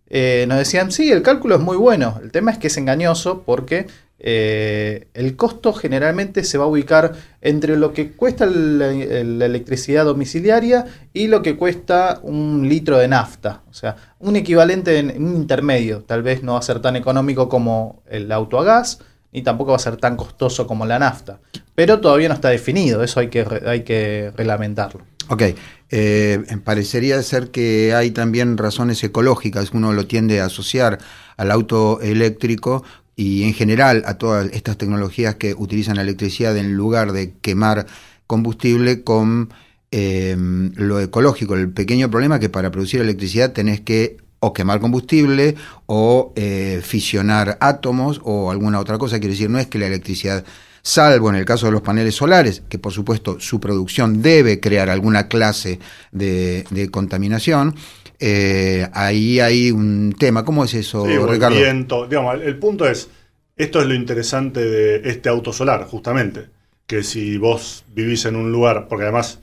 Eh, 0.09 0.45
nos 0.49 0.59
decían, 0.59 0.93
sí, 0.93 1.11
el 1.11 1.23
cálculo 1.23 1.57
es 1.57 1.61
muy 1.61 1.77
bueno. 1.77 2.21
El 2.23 2.31
tema 2.31 2.51
es 2.51 2.59
que 2.59 2.69
es 2.69 2.77
engañoso 2.77 3.43
porque 3.45 3.87
eh, 4.19 5.09
el 5.13 5.37
costo 5.37 5.73
generalmente 5.73 6.45
se 6.45 6.57
va 6.57 6.65
a 6.65 6.69
ubicar 6.69 7.13
entre 7.41 7.77
lo 7.77 7.93
que 7.93 8.13
cuesta 8.13 8.47
la, 8.47 8.91
electricidad 8.91 10.05
domiciliaria 10.05 10.87
y 11.13 11.27
lo 11.27 11.43
que 11.43 11.57
cuesta 11.57 12.21
un 12.23 12.69
litro 12.69 12.97
de 12.99 13.09
nafta. 13.09 13.63
O 13.69 13.75
sea, 13.75 13.97
un 14.21 14.37
equivalente 14.37 14.99
en, 14.99 15.23
un 15.23 15.37
intermedio. 15.37 16.03
Tal 16.05 16.23
vez 16.23 16.43
no 16.43 16.53
va 16.53 16.61
a 16.61 16.63
ser 16.63 16.81
tan 16.81 16.97
económico 16.97 17.49
como 17.49 18.03
el 18.09 18.31
auto 18.33 18.59
a 18.59 18.65
gas, 18.65 19.01
ni 19.33 19.43
tampoco 19.43 19.73
va 19.73 19.77
a 19.77 19.81
ser 19.81 19.97
tan 19.97 20.17
costoso 20.17 20.67
como 20.67 20.87
la 20.87 20.99
nafta. 20.99 21.41
Pero 21.75 22.01
todavía 22.01 22.29
no 22.29 22.35
está 22.35 22.49
definido, 22.49 23.03
eso 23.03 23.21
hay 23.21 23.29
que, 23.29 23.45
hay 23.67 23.83
que 23.83 24.33
reglamentarlo. 24.37 25.03
Ok, 25.29 25.43
eh, 25.91 26.45
parecería 26.65 27.23
ser 27.23 27.51
que 27.51 27.95
hay 27.95 28.11
también 28.11 28.59
razones 28.59 29.03
ecológicas, 29.03 29.71
uno 29.73 29.93
lo 29.93 30.07
tiende 30.07 30.41
a 30.41 30.47
asociar 30.47 30.99
al 31.37 31.51
auto 31.51 32.01
eléctrico 32.03 32.85
y 33.17 33.45
en 33.45 33.55
general 33.55 34.03
a 34.07 34.15
todas 34.15 34.51
estas 34.53 34.77
tecnologías 34.77 35.37
que 35.37 35.55
utilizan 35.55 35.97
la 35.97 36.03
electricidad 36.03 36.57
en 36.57 36.75
lugar 36.75 37.13
de 37.13 37.33
quemar 37.41 37.87
combustible 38.27 39.03
con 39.03 39.53
eh, 39.91 40.37
lo 40.39 41.01
ecológico. 41.01 41.55
El 41.55 41.71
pequeño 41.71 42.11
problema 42.11 42.37
es 42.37 42.41
que 42.41 42.49
para 42.49 42.71
producir 42.71 43.01
electricidad 43.01 43.53
tenés 43.53 43.81
que 43.81 44.17
o 44.41 44.53
quemar 44.53 44.81
combustible 44.81 45.55
o 45.87 46.33
eh, 46.37 46.81
fisionar 46.85 47.57
átomos 47.61 48.21
o 48.25 48.51
alguna 48.51 48.81
otra 48.81 48.99
cosa. 48.99 49.19
Quiere 49.19 49.33
decir, 49.35 49.49
no 49.49 49.59
es 49.59 49.69
que 49.69 49.79
la 49.79 49.87
electricidad, 49.87 50.45
salvo 50.83 51.31
en 51.31 51.37
el 51.37 51.45
caso 51.45 51.67
de 51.67 51.73
los 51.73 51.81
paneles 51.81 52.17
solares, 52.17 52.63
que 52.69 52.79
por 52.79 52.93
supuesto 52.93 53.41
su 53.41 53.59
producción 53.59 54.21
debe 54.21 54.61
crear 54.61 54.91
alguna 54.91 55.29
clase 55.29 55.79
de, 56.13 56.67
de 56.71 56.91
contaminación, 56.91 57.75
eh, 58.19 58.89
ahí 58.93 59.41
hay 59.41 59.71
un 59.71 60.15
tema. 60.19 60.45
¿Cómo 60.45 60.65
es 60.65 60.75
eso, 60.75 61.07
Ricardo? 61.27 61.57
el 61.57 62.59
punto 62.59 62.87
es, 62.87 63.11
esto 63.57 63.81
es 63.81 63.87
lo 63.87 63.95
interesante 63.95 64.65
de 64.65 65.09
este 65.09 65.29
auto 65.29 65.53
solar, 65.53 65.85
justamente, 65.85 66.47
que 66.87 67.03
si 67.03 67.39
vos 67.39 67.85
vivís 67.89 68.25
en 68.25 68.37
un 68.37 68.53
lugar, 68.53 68.89
porque 68.89 69.05
además 69.05 69.41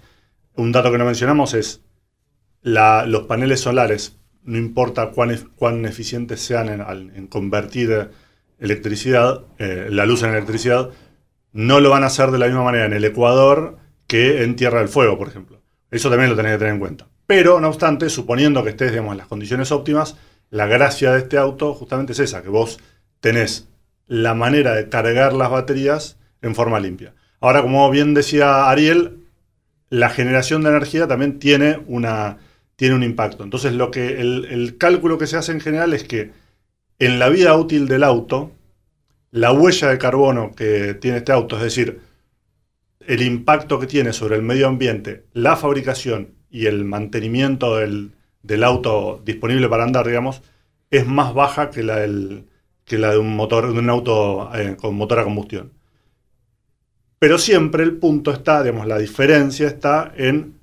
un 0.56 0.72
dato 0.72 0.92
que 0.92 0.98
no 0.98 1.06
mencionamos 1.06 1.54
es 1.54 1.82
los 2.64 3.24
paneles 3.24 3.62
solares, 3.62 4.18
no 4.44 4.58
importa 4.58 5.08
cuán, 5.12 5.36
cuán 5.56 5.86
eficientes 5.86 6.42
sean 6.42 6.70
en, 6.70 7.28
convertir 7.28 8.10
electricidad, 8.60 9.46
eh, 9.58 9.88
la 9.90 10.06
luz 10.06 10.24
en 10.24 10.32
electricidad, 10.32 10.90
no 11.54 11.80
lo 11.80 11.90
van 11.90 12.04
a 12.04 12.08
hacer 12.08 12.32
de 12.32 12.38
la 12.38 12.48
misma 12.48 12.64
manera 12.64 12.86
en 12.86 12.94
el 12.94 13.04
Ecuador 13.04 13.78
que 14.08 14.44
en 14.44 14.56
Tierra 14.56 14.80
del 14.80 14.90
Fuego, 14.90 15.18
por 15.18 15.28
ejemplo. 15.28 15.62
Eso 15.90 16.10
también 16.10 16.30
lo 16.30 16.36
tenés 16.36 16.54
que 16.54 16.60
tener 16.60 16.74
en 16.74 16.80
cuenta. 16.80 17.08
Pero, 17.32 17.62
no 17.62 17.70
obstante, 17.70 18.10
suponiendo 18.10 18.62
que 18.62 18.72
estés 18.72 18.92
digamos, 18.92 19.14
en 19.14 19.20
las 19.20 19.28
condiciones 19.28 19.72
óptimas, 19.72 20.18
la 20.50 20.66
gracia 20.66 21.14
de 21.14 21.20
este 21.20 21.38
auto 21.38 21.74
justamente 21.74 22.12
es 22.12 22.20
esa, 22.20 22.44
que 22.44 22.50
vos 22.50 22.78
tenés 23.22 23.70
la 24.06 24.34
manera 24.34 24.74
de 24.76 24.90
cargar 24.90 25.32
las 25.32 25.50
baterías 25.50 26.18
en 26.42 26.56
forma 26.56 26.82
limpia. 26.82 27.14
Ahora, 27.40 27.62
como 27.62 27.90
bien 27.90 28.14
decía 28.14 28.70
Ariel, 28.70 29.20
la 29.90 30.10
generación 30.10 30.62
de 30.62 30.72
energía 30.72 31.08
también 31.08 31.40
tiene, 31.40 31.80
una, 31.88 32.40
tiene 32.76 32.96
un 32.96 33.04
impacto. 33.04 33.46
Entonces, 33.46 33.72
lo 33.72 33.92
que 33.92 34.20
el, 34.20 34.76
cálculo 34.78 35.18
que 35.18 35.28
se 35.28 35.38
hace 35.38 35.54
en 35.54 35.62
general 35.62 35.94
es 35.94 36.04
que 36.04 36.34
en 37.00 37.18
la 37.18 37.30
vida 37.30 37.56
útil 37.56 37.88
del 37.88 38.04
auto, 38.04 38.52
la 39.32 39.54
huella 39.54 39.88
de 39.88 39.98
carbono 39.98 40.52
que 40.54 40.96
tiene 40.96 41.20
este 41.20 41.32
auto, 41.32 41.56
es 41.56 41.64
decir, 41.64 42.02
el 43.08 43.22
impacto 43.22 43.80
que 43.80 43.88
tiene 43.88 44.12
sobre 44.12 44.36
el 44.36 44.42
medio 44.42 44.68
ambiente, 44.68 45.24
la 45.32 45.56
fabricación 45.56 46.41
y 46.52 46.66
el 46.68 46.86
mantenimiento 46.86 47.78
del, 47.78 48.14
auto 48.64 49.22
disponible 49.26 49.70
para 49.70 49.84
andar, 49.84 50.06
digamos, 50.06 50.42
es 50.90 51.08
más 51.08 51.34
baja 51.34 51.70
que 51.70 51.84
la, 51.84 51.98
del, 51.98 52.46
que 52.86 52.98
la 52.98 53.12
de 53.12 53.18
un 53.18 53.36
motor, 53.36 53.72
de 53.72 53.80
un 53.80 53.90
auto 53.90 54.52
eh, 54.54 54.76
con 54.80 54.96
motor 54.96 55.20
a 55.20 55.24
combustión. 55.24 55.72
Pero 57.18 57.38
siempre 57.38 57.84
el 57.84 57.98
punto 57.98 58.32
está, 58.32 58.62
digamos, 58.64 58.88
la 58.88 58.98
diferencia 58.98 59.68
está 59.68 60.12
en 60.18 60.60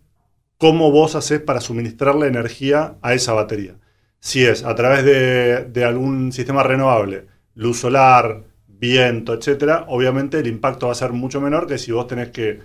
cómo 0.59 0.91
vos 0.91 1.15
haces 1.15 1.41
para 1.41 1.61
suministrarle 1.61 2.27
energía 2.27 2.97
a 3.01 3.15
esa 3.15 3.33
batería. 3.33 3.77
Si 4.21 4.45
es 4.45 4.65
a 4.65 4.75
través 4.75 5.05
de, 5.05 5.65
de 5.65 5.85
algún 5.85 6.33
sistema 6.33 6.63
renovable, 6.65 7.27
luz 7.55 7.79
solar, 7.79 8.45
viento, 8.67 9.35
etcétera, 9.35 9.85
obviamente 9.89 10.39
el 10.39 10.47
impacto 10.47 10.87
va 10.87 10.93
a 10.93 10.97
ser 10.97 11.13
mucho 11.13 11.41
menor 11.41 11.67
que 11.67 11.79
si 11.79 11.93
vos 11.93 12.07
tenés 12.07 12.31
que 12.31 12.61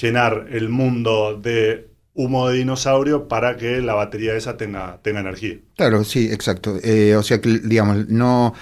llenar 0.00 0.48
el 0.50 0.68
mundo 0.68 1.36
de 1.40 1.88
humo 2.16 2.48
de 2.48 2.58
dinosaurio 2.58 3.28
para 3.28 3.56
que 3.56 3.80
la 3.80 3.94
batería 3.94 4.34
esa 4.34 4.56
tenga, 4.56 4.98
tenga 5.02 5.20
energía. 5.20 5.58
Claro, 5.76 6.02
sí, 6.02 6.28
exacto. 6.32 6.78
Eh, 6.82 7.14
o 7.14 7.22
sea 7.22 7.40
que, 7.40 7.60
digamos, 7.62 8.08
no, 8.08 8.54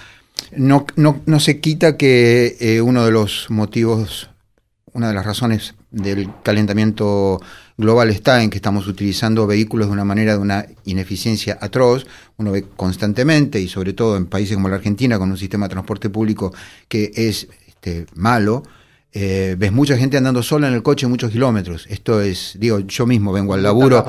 no, 0.56 0.86
no, 0.96 1.40
se 1.40 1.60
quita 1.60 1.96
que 1.96 2.56
eh, 2.60 2.80
uno 2.80 3.04
de 3.04 3.12
los 3.12 3.48
motivos, 3.50 4.28
una 4.92 5.08
de 5.08 5.14
las 5.14 5.24
razones 5.24 5.74
del 5.90 6.28
calentamiento 6.42 7.40
global 7.76 8.10
está 8.10 8.42
en 8.42 8.50
que 8.50 8.58
estamos 8.58 8.86
utilizando 8.86 9.46
vehículos 9.46 9.88
de 9.88 9.92
una 9.92 10.04
manera 10.04 10.32
de 10.32 10.38
una 10.38 10.66
ineficiencia 10.84 11.56
atroz. 11.60 12.06
Uno 12.36 12.52
ve 12.52 12.64
constantemente, 12.76 13.60
y 13.60 13.68
sobre 13.68 13.92
todo 13.92 14.16
en 14.16 14.26
países 14.26 14.56
como 14.56 14.68
la 14.68 14.76
Argentina, 14.76 15.18
con 15.18 15.30
un 15.30 15.38
sistema 15.38 15.66
de 15.66 15.72
transporte 15.72 16.10
público 16.10 16.52
que 16.88 17.12
es 17.14 17.48
este, 17.66 18.06
malo, 18.14 18.64
eh, 19.16 19.54
ves 19.56 19.70
mucha 19.70 19.96
gente 19.96 20.16
andando 20.16 20.42
sola 20.42 20.66
en 20.66 20.74
el 20.74 20.82
coche 20.82 21.06
muchos 21.06 21.30
kilómetros. 21.30 21.86
Esto 21.88 22.20
es, 22.20 22.56
digo, 22.58 22.80
yo 22.80 23.06
mismo 23.06 23.32
vengo 23.32 23.54
al 23.54 23.62
laburo, 23.62 24.04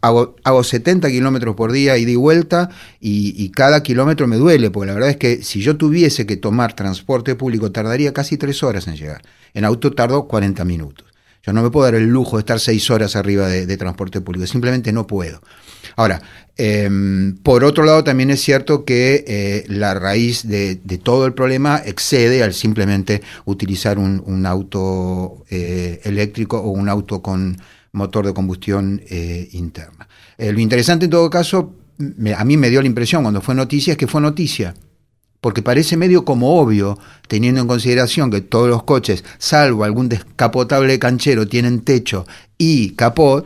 hago, 0.00 0.34
hago 0.42 0.64
70 0.64 1.08
kilómetros 1.10 1.54
por 1.54 1.70
día 1.70 1.96
y 1.96 2.04
di 2.04 2.16
vuelta 2.16 2.68
y, 3.00 3.48
cada 3.50 3.84
kilómetro 3.84 4.26
me 4.26 4.36
duele, 4.36 4.72
porque 4.72 4.88
la 4.88 4.94
verdad 4.94 5.10
es 5.10 5.16
que 5.16 5.44
si 5.44 5.60
yo 5.60 5.76
tuviese 5.76 6.26
que 6.26 6.36
tomar 6.36 6.74
transporte 6.74 7.36
público 7.36 7.70
tardaría 7.70 8.12
casi 8.12 8.36
tres 8.36 8.64
horas 8.64 8.88
en 8.88 8.96
llegar. 8.96 9.22
En 9.54 9.64
auto 9.64 9.92
tardo 9.92 10.26
40 10.26 10.64
minutos. 10.64 11.06
Yo 11.44 11.52
no 11.52 11.62
me 11.62 11.70
puedo 11.70 11.84
dar 11.84 11.94
el 11.94 12.08
lujo 12.08 12.36
de 12.36 12.40
estar 12.40 12.58
seis 12.58 12.90
horas 12.90 13.14
arriba 13.14 13.46
de 13.46 13.76
transporte 13.76 14.20
público, 14.20 14.46
simplemente 14.48 14.92
no 14.92 15.06
puedo. 15.06 15.40
Ahora, 15.96 16.20
em, 16.56 17.36
por 17.38 17.64
otro 17.64 17.84
lado, 17.84 18.04
también 18.04 18.30
es 18.30 18.40
cierto 18.40 18.84
que 18.84 19.24
eh, 19.26 19.64
la 19.68 19.94
raíz 19.94 20.46
de, 20.46 20.76
todo 21.02 21.26
el 21.26 21.34
problema 21.34 21.82
excede 21.84 22.42
al 22.42 22.54
simplemente 22.54 23.22
utilizar 23.44 23.98
un, 23.98 24.46
auto 24.46 25.44
eh, 25.50 26.00
eléctrico 26.04 26.58
o 26.58 26.70
un 26.70 26.88
auto 26.88 27.22
con 27.22 27.56
motor 27.92 28.26
de 28.26 28.34
combustión 28.34 29.02
eh, 29.08 29.48
interna. 29.52 30.08
lo 30.38 30.60
interesante 30.60 31.06
en 31.06 31.10
todo 31.10 31.28
caso, 31.28 31.74
a 32.36 32.44
mí 32.44 32.56
me 32.56 32.70
dio 32.70 32.80
la 32.80 32.86
impresión 32.86 33.22
cuando 33.22 33.40
fue 33.40 33.54
noticia, 33.54 33.92
es 33.92 33.98
que 33.98 34.06
fue 34.06 34.20
noticia 34.20 34.74
porque 35.42 35.60
parece 35.60 35.96
medio 35.96 36.24
como 36.24 36.60
obvio, 36.60 37.00
teniendo 37.26 37.60
en 37.60 37.66
consideración 37.66 38.30
que 38.30 38.42
todos 38.42 38.68
los 38.68 38.84
coches, 38.84 39.24
salvo 39.38 39.82
algún 39.82 40.08
descapotable 40.08 41.00
canchero, 41.00 41.48
tienen 41.48 41.80
techo 41.80 42.26
y 42.56 42.90
capot, 42.90 43.44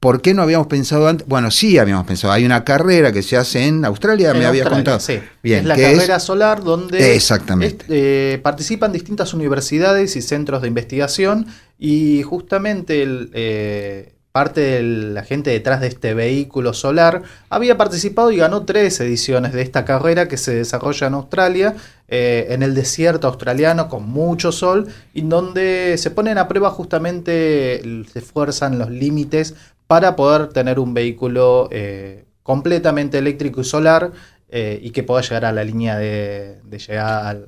¿Por 0.00 0.22
qué 0.22 0.32
no 0.32 0.42
habíamos 0.42 0.68
pensado 0.68 1.08
antes? 1.08 1.26
Bueno, 1.26 1.50
sí 1.50 1.76
habíamos 1.76 2.06
pensado. 2.06 2.32
Hay 2.32 2.44
una 2.44 2.62
carrera 2.62 3.10
que 3.10 3.22
se 3.22 3.36
hace 3.36 3.66
en 3.66 3.84
Australia, 3.84 4.32
me 4.32 4.46
había 4.46 4.64
contado. 4.64 5.00
Sí. 5.00 5.18
Bien, 5.42 5.60
es 5.60 5.64
la 5.66 5.76
carrera 5.76 6.20
solar 6.20 6.62
donde 6.62 7.16
Exactamente. 7.16 7.84
Eh, 7.88 8.38
participan 8.38 8.92
distintas 8.92 9.34
universidades 9.34 10.14
y 10.14 10.22
centros 10.22 10.62
de 10.62 10.68
investigación 10.68 11.46
y 11.78 12.22
justamente 12.22 13.02
el, 13.02 13.30
eh, 13.34 14.12
parte 14.30 14.60
de 14.60 14.82
la 14.82 15.24
gente 15.24 15.50
detrás 15.50 15.80
de 15.80 15.88
este 15.88 16.14
vehículo 16.14 16.72
solar 16.74 17.22
había 17.48 17.76
participado 17.76 18.30
y 18.30 18.36
ganó 18.36 18.64
tres 18.64 19.00
ediciones 19.00 19.52
de 19.52 19.62
esta 19.62 19.84
carrera 19.84 20.28
que 20.28 20.36
se 20.36 20.54
desarrolla 20.54 21.08
en 21.08 21.14
Australia, 21.14 21.74
eh, 22.06 22.46
en 22.50 22.62
el 22.62 22.74
desierto 22.76 23.26
australiano 23.26 23.88
con 23.88 24.08
mucho 24.08 24.52
sol, 24.52 24.86
y 25.12 25.22
donde 25.22 25.96
se 25.98 26.12
ponen 26.12 26.38
a 26.38 26.46
prueba 26.46 26.70
justamente, 26.70 27.82
se 28.12 28.18
esfuerzan 28.20 28.78
los 28.78 28.90
límites 28.90 29.56
para 29.88 30.14
poder 30.14 30.48
tener 30.48 30.78
un 30.78 30.94
vehículo 30.94 31.68
eh, 31.72 32.26
completamente 32.44 33.18
eléctrico 33.18 33.62
y 33.62 33.64
solar 33.64 34.12
eh, 34.50 34.78
y 34.80 34.90
que 34.90 35.02
pueda 35.02 35.22
llegar 35.22 35.46
a 35.46 35.52
la 35.52 35.64
línea 35.64 35.96
de, 35.96 36.60
llegar 36.86 37.44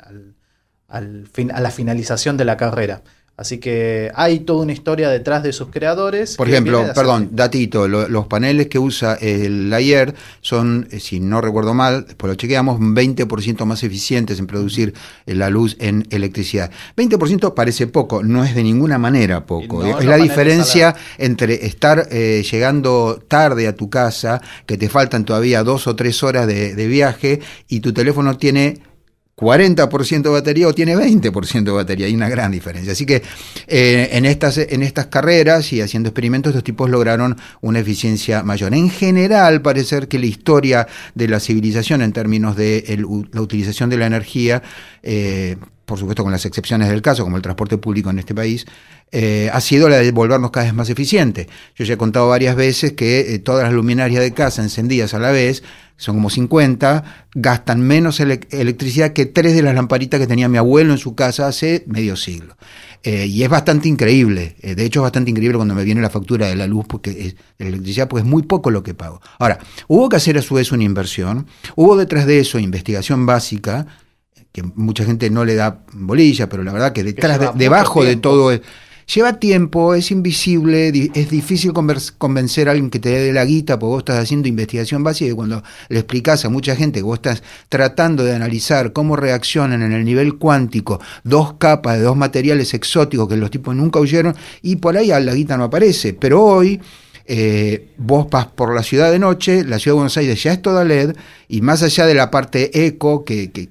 al, 0.89 1.29
fin, 1.29 1.53
a 1.53 1.61
la 1.61 1.71
finalización 1.71 2.37
de 2.37 2.47
la 2.47 2.57
carrera. 2.57 3.03
Así 3.41 3.57
que 3.57 4.13
hay 4.17 4.41
toda 4.41 4.65
una 4.65 4.73
historia 4.75 5.09
detrás 5.09 5.43
de 5.43 5.55
sus 5.55 5.69
creadores. 5.69 6.37
Por 6.37 6.47
ejemplo, 6.47 6.85
perdón, 6.95 7.31
datito, 7.33 7.89
los 7.89 8.27
paneles 8.27 8.67
que 8.67 8.79
usa 8.79 9.15
el 9.15 9.73
Ayer 9.73 10.15
son, 10.43 10.87
eh, 10.91 11.01
si 11.01 11.21
no 11.21 11.41
recuerdo 11.41 11.73
mal, 11.73 12.05
después 12.05 12.29
lo 12.31 12.35
chequeamos, 12.35 12.79
20% 12.79 13.65
más 13.65 13.83
eficientes 13.83 14.39
en 14.41 14.47
producir 14.47 14.93
la 15.25 15.49
luz 15.49 15.75
en 15.81 16.07
electricidad. 16.11 16.71
20% 16.99 17.55
parece 17.55 17.87
poco, 17.87 18.23
no 18.23 18.45
es 18.45 18.55
de 18.55 18.63
ninguna 18.63 18.99
manera 18.99 19.47
poco. 19.47 19.87
es 19.87 20.05
la 20.05 20.17
diferencia 20.17 20.95
entre 21.17 21.65
estar 21.65 22.09
eh, 22.11 22.45
llegando 22.51 23.25
tarde 23.27 23.69
a 23.69 23.75
tu 23.75 23.89
casa, 23.89 24.43
que 24.67 24.77
te 24.77 24.91
faltan 24.91 25.25
todavía 25.25 25.65
dos 25.65 25.87
o 25.87 25.97
tres 25.97 26.23
horas 26.23 26.47
de 26.47 26.87
viaje, 26.89 27.41
y 27.69 27.81
tu 27.81 27.95
teléfono 27.95 28.37
tiene 28.37 28.90
40% 29.41 30.23
de 30.23 30.29
batería 30.29 30.69
o 30.69 30.75
tiene 30.75 30.95
20% 30.95 31.65
de 31.65 31.71
batería. 31.71 32.07
Hay 32.07 32.15
una 32.15 32.29
gran 32.29 32.53
diferencia. 32.53 32.93
Así 32.93 33.07
que 33.07 33.23
eh, 33.67 34.11
en, 34.13 34.27
estas, 34.27 34.59
en 34.59 34.83
estas 34.83 35.07
carreras 35.07 35.73
y 35.73 35.81
haciendo 35.81 36.11
experimentos, 36.11 36.51
estos 36.51 36.65
tipos 36.65 36.91
lograron 36.91 37.37
una 37.63 37.79
eficiencia 37.79 38.43
mayor. 38.43 38.75
En 38.75 38.91
general, 38.91 39.63
parece 39.63 40.07
que 40.09 40.19
la 40.19 40.27
historia 40.27 40.87
de 41.15 41.29
la 41.29 41.41
civilización 41.41 42.03
en 42.03 42.13
términos 42.13 42.57
de 42.57 42.99
la 43.33 43.41
utilización 43.41 43.89
de 43.91 43.97
la 43.97 44.07
energía, 44.07 44.63
eh, 45.03 45.57
por 45.91 45.99
supuesto 45.99 46.23
con 46.23 46.31
las 46.31 46.47
excepciones 46.47 46.89
del 46.89 47.03
caso, 47.03 47.25
como 47.25 47.37
el 47.37 47.43
transporte 47.43 47.77
público 47.77 48.11
en 48.11 48.21
este 48.21 48.33
país, 48.33 48.65
eh, 49.11 49.51
ha 49.53 49.61
sido 49.61 49.89
la 49.89 49.97
de 49.97 50.13
volvernos 50.13 50.53
cada 50.53 50.67
vez 50.67 50.73
más 50.73 50.89
eficientes. 50.89 51.49
Yo 51.75 51.85
ya 51.85 51.95
he 51.95 51.97
contado 51.97 52.29
varias 52.29 52.55
veces 52.55 52.93
que 52.93 53.41
todas 53.45 53.65
las 53.65 53.73
luminarias 53.73 54.23
de 54.23 54.33
casa 54.33 54.63
encendidas 54.63 55.15
a 55.15 55.19
la 55.19 55.33
vez 55.33 55.65
son 55.97 56.15
como 56.15 56.31
50, 56.31 57.27
gastan 57.35 57.83
menos 57.83 58.21
electricidad 58.21 59.13
que 59.13 59.27
tres 59.27 59.57
de 59.57 59.63
las 59.63 59.75
lamparitas 59.75 60.21
que 60.21 60.29
tenía 60.29 60.49
mi 60.49 60.59
abuelo 60.59 60.93
en 60.93 60.99
su 60.99 61.17
casa 61.17 61.49
hace 61.49 61.83
medio 61.89 62.15
siglo. 62.15 62.57
Eh, 63.03 63.27
y 63.27 63.43
es 63.43 63.49
bastante 63.49 63.89
increíble, 63.89 64.55
eh, 64.61 64.77
de 64.77 64.85
hecho 64.85 65.01
es 65.01 65.03
bastante 65.03 65.33
increíble 65.33 65.57
cuando 65.57 65.75
me 65.75 65.83
viene 65.83 66.01
la 66.01 66.11
factura 66.11 66.47
de 66.47 66.55
la 66.55 66.69
luz, 66.69 66.87
porque 66.89 67.11
de 67.11 67.35
la 67.59 67.67
electricidad, 67.67 68.07
porque 68.07 68.23
es 68.23 68.31
muy 68.31 68.45
poco 68.45 68.71
lo 68.71 68.85
que 68.85 68.95
pago. 68.95 69.21
Ahora, 69.41 69.59
hubo 69.89 70.09
que 70.09 70.17
hacer 70.17 70.39
a 70.39 70.43
su 70.43 70.55
vez 70.55 70.71
una 70.71 70.85
inversión, 70.85 71.49
hubo 71.75 71.97
detrás 71.97 72.27
de 72.27 72.39
eso 72.39 72.61
investigación 72.61 73.27
básica, 73.27 73.87
que 74.53 74.63
mucha 74.63 75.05
gente 75.05 75.31
no 75.31 75.45
le 75.45 75.55
da 75.55 75.85
bolilla, 75.93 76.49
pero 76.49 76.63
la 76.65 76.73
verdad 76.73 76.93
que 76.93 77.05
detrás, 77.05 77.57
debajo 77.57 78.05
de 78.05 78.17
todo... 78.17 78.53
Es, 78.53 78.61
Lleva 79.13 79.41
tiempo, 79.41 79.95
es 79.95 80.13
invisible, 80.13 81.11
es 81.15 81.31
difícil 81.31 81.73
convencer 81.73 82.69
a 82.69 82.71
alguien 82.71 82.91
que 82.91 83.01
te 83.01 83.09
dé 83.09 83.33
la 83.33 83.45
guita 83.45 83.77
porque 83.77 83.91
vos 83.91 83.99
estás 84.03 84.21
haciendo 84.21 84.47
investigación 84.47 85.03
básica 85.03 85.33
y 85.33 85.35
cuando 85.35 85.65
le 85.89 85.99
explicás 85.99 86.45
a 86.45 86.49
mucha 86.49 86.77
gente 86.77 87.01
que 87.01 87.03
vos 87.03 87.17
estás 87.17 87.43
tratando 87.69 88.23
de 88.23 88.37
analizar 88.37 88.93
cómo 88.93 89.17
reaccionan 89.17 89.83
en 89.83 89.93
el 89.93 90.05
nivel 90.05 90.39
cuántico 90.39 91.01
dos 91.25 91.55
capas 91.55 91.97
de 91.97 92.05
dos 92.05 92.17
materiales 92.17 92.73
exóticos 92.73 93.29
que 93.29 93.37
los 93.37 93.51
tipos 93.51 93.75
nunca 93.75 93.99
oyeron 93.99 94.37
y 94.63 94.77
por 94.77 94.97
ahí 94.97 95.09
la 95.09 95.35
guita 95.35 95.57
no 95.57 95.65
aparece. 95.65 96.15
Pero 96.15 96.43
hoy... 96.45 96.81
Eh, 97.33 97.93
vos 97.97 98.29
vas 98.29 98.47
por 98.47 98.75
la 98.75 98.83
ciudad 98.83 99.13
de 99.13 99.21
noche, 99.21 99.63
la 99.63 99.79
ciudad 99.79 99.95
de 99.95 99.99
Buenos 99.99 100.17
Aires 100.17 100.43
ya 100.43 100.53
es 100.53 100.63
toda 100.63 100.85
LED, 100.85 101.15
y 101.47 101.61
más 101.61 101.81
allá 101.85 102.05
de 102.07 102.15
la 102.15 102.29
parte 102.29 102.87
eco 102.87 103.25
que, 103.25 103.53
que 103.53 103.69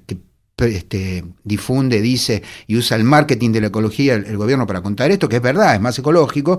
este, 0.64 1.24
difunde, 1.44 2.00
dice 2.00 2.42
y 2.66 2.76
usa 2.76 2.96
el 2.96 3.04
marketing 3.04 3.52
de 3.52 3.60
la 3.60 3.66
ecología 3.68 4.14
el, 4.14 4.36
gobierno 4.36 4.66
para 4.66 4.82
contar 4.82 5.10
esto, 5.10 5.28
que 5.28 5.36
es 5.36 5.42
verdad, 5.42 5.74
es 5.74 5.80
más 5.80 5.98
ecológico, 5.98 6.58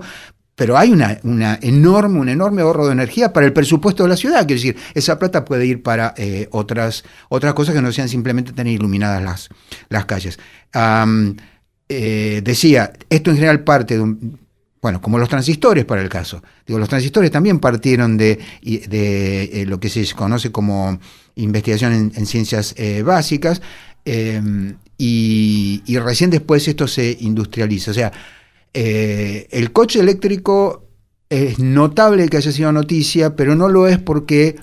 pero 0.54 0.76
hay 0.76 0.92
una, 0.92 1.18
una, 1.22 1.58
enorme, 1.62 2.20
un 2.20 2.28
enorme 2.28 2.62
ahorro 2.62 2.86
de 2.86 2.92
energía 2.92 3.32
para 3.32 3.46
el 3.46 3.52
presupuesto 3.52 4.02
de 4.02 4.10
la 4.10 4.16
ciudad. 4.16 4.46
Quiero 4.46 4.60
decir, 4.60 4.76
esa 4.94 5.18
plata 5.18 5.44
puede 5.44 5.66
ir 5.66 5.82
para 5.82 6.14
eh, 6.16 6.48
otras, 6.50 7.04
otras 7.30 7.54
cosas 7.54 7.74
que 7.74 7.82
no 7.82 7.90
sean 7.90 8.08
simplemente 8.08 8.52
tener 8.52 8.74
iluminadas 8.74 9.22
las, 9.22 9.48
las 9.88 10.04
calles. 10.04 10.38
Eh, 11.88 12.40
decía, 12.44 12.92
esto 13.08 13.30
en 13.30 13.36
general 13.36 13.64
parte 13.64 13.94
de 13.94 14.00
un, 14.02 14.38
bueno, 14.80 15.00
como 15.00 15.18
los 15.18 15.28
transistores 15.28 15.84
para 15.84 16.02
el 16.02 16.08
caso. 16.08 16.42
Digo, 16.66 16.78
los 16.78 16.88
transistores 16.88 17.30
también 17.30 17.58
partieron 17.58 18.16
de, 18.16 18.38
de 18.62 19.64
lo 19.66 19.80
que 19.80 19.88
se 19.88 20.06
conoce 20.14 20.52
como 20.52 20.98
investigación 21.34 22.12
en, 22.14 22.26
ciencias 22.26 22.74
básicas. 23.04 23.62
Y, 24.04 25.82
y, 25.84 25.98
recién 25.98 26.30
después 26.30 26.66
esto 26.68 26.86
se 26.86 27.16
industrializa. 27.20 27.90
O 27.90 27.94
sea, 27.94 28.12
eh, 28.74 29.48
el 29.50 29.72
coche 29.72 30.00
eléctrico 30.00 30.84
es 31.28 31.58
notable 31.58 32.28
que 32.28 32.36
haya 32.36 32.52
sido 32.52 32.72
noticia, 32.72 33.36
pero 33.36 33.54
no 33.54 33.68
lo 33.68 33.86
es 33.86 33.98
porque 33.98 34.56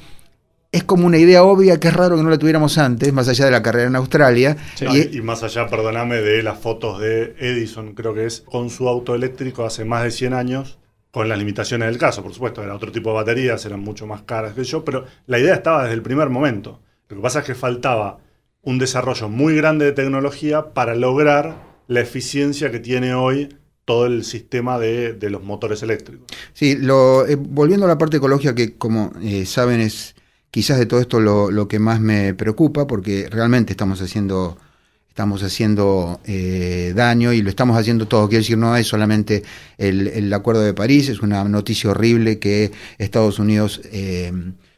es 0.72 0.84
como 0.84 1.08
una 1.08 1.18
idea 1.18 1.44
obvia 1.44 1.80
que 1.80 1.88
es 1.88 1.94
raro 1.94 2.16
que 2.16 2.24
no 2.24 2.30
la 2.30 2.38
tuviéramos 2.38 2.78
antes, 2.78 3.12
más 3.12 3.28
allá 3.28 3.46
de 3.46 3.52
la 3.52 3.64
carrera 3.64 3.88
en 3.88 3.96
Australia. 3.96 4.56
y, 4.80 5.22
más 5.22 5.42
allá, 5.44 5.68
perdóname, 5.68 6.18
de 6.18 6.44
las 6.44 6.60
fotos 6.60 7.00
de 7.00 7.36
Edison, 7.40 7.94
creo 7.96 8.14
que 8.14 8.26
es, 8.26 8.42
con 8.42 8.70
su 8.70 8.88
auto 8.88 9.16
eléctrico 9.16 9.66
hace 9.66 9.84
más 9.84 10.04
de 10.04 10.12
100 10.12 10.34
años, 10.34 10.78
con 11.12 11.28
las 11.28 11.40
limitaciones 11.40 11.88
del 11.88 11.98
caso, 11.98 12.22
por 12.22 12.34
supuesto, 12.34 12.64
era 12.64 12.76
otro 12.76 12.92
tipo 12.92 13.10
de 13.10 13.16
baterías, 13.16 13.66
eran 13.66 13.80
mucho 13.80 14.06
más 14.06 14.22
caras 14.22 14.54
que 14.54 14.64
yo, 14.64 14.86
pero 14.86 15.06
la 15.26 15.40
idea 15.40 15.56
estaba 15.56 15.84
desde 15.84 15.96
el 15.96 16.04
primer 16.04 16.30
momento. 16.30 16.82
Lo 17.08 17.16
que 17.16 17.22
pasa 17.24 17.40
es 17.40 17.46
que 17.46 17.56
faltaba 17.56 18.20
un 18.62 18.78
desarrollo 18.78 19.30
muy 19.30 19.56
grande 19.56 19.86
de 19.86 19.92
tecnología 19.94 20.74
para 20.74 20.96
lograr 20.96 21.70
la 21.88 22.02
eficiencia 22.02 22.72
que 22.72 22.80
tiene 22.80 23.14
hoy 23.14 23.50
todo 23.86 24.06
el 24.06 24.24
sistema 24.24 24.78
de, 24.78 25.18
los 25.30 25.44
motores 25.44 25.82
eléctricos. 25.82 26.28
Sí, 26.54 26.76
lo, 26.76 27.26
eh, 27.26 27.36
volviendo 27.36 27.86
a 27.86 27.90
la 27.90 27.98
parte 27.98 28.18
ecológica, 28.18 28.54
que 28.54 28.78
como 28.78 29.12
eh, 29.22 29.46
saben 29.48 29.80
es 29.80 30.16
quizás 30.52 30.78
de 30.78 30.86
todo 30.86 31.00
esto 31.00 31.20
lo, 31.20 31.68
que 31.68 31.80
más 31.80 32.00
me 32.00 32.36
preocupa, 32.36 32.86
porque 32.86 33.28
realmente 33.32 33.74
estamos 33.74 34.00
haciendo, 34.02 34.60
estamos 35.08 35.42
haciendo 35.42 36.20
eh, 36.26 36.94
daño 36.96 37.34
y 37.34 37.42
lo 37.42 37.50
estamos 37.50 37.78
haciendo 37.78 38.08
todo. 38.08 38.30
Quiero 38.30 38.42
decir, 38.42 38.58
no 38.60 38.76
es 38.76 38.86
solamente 38.86 39.44
el, 39.80 40.32
Acuerdo 40.34 40.62
de 40.62 40.76
París, 40.76 41.10
es 41.10 41.22
una 41.22 41.44
noticia 41.46 41.90
horrible 41.90 42.38
que 42.38 42.72
Estados 43.00 43.40
Unidos 43.40 43.82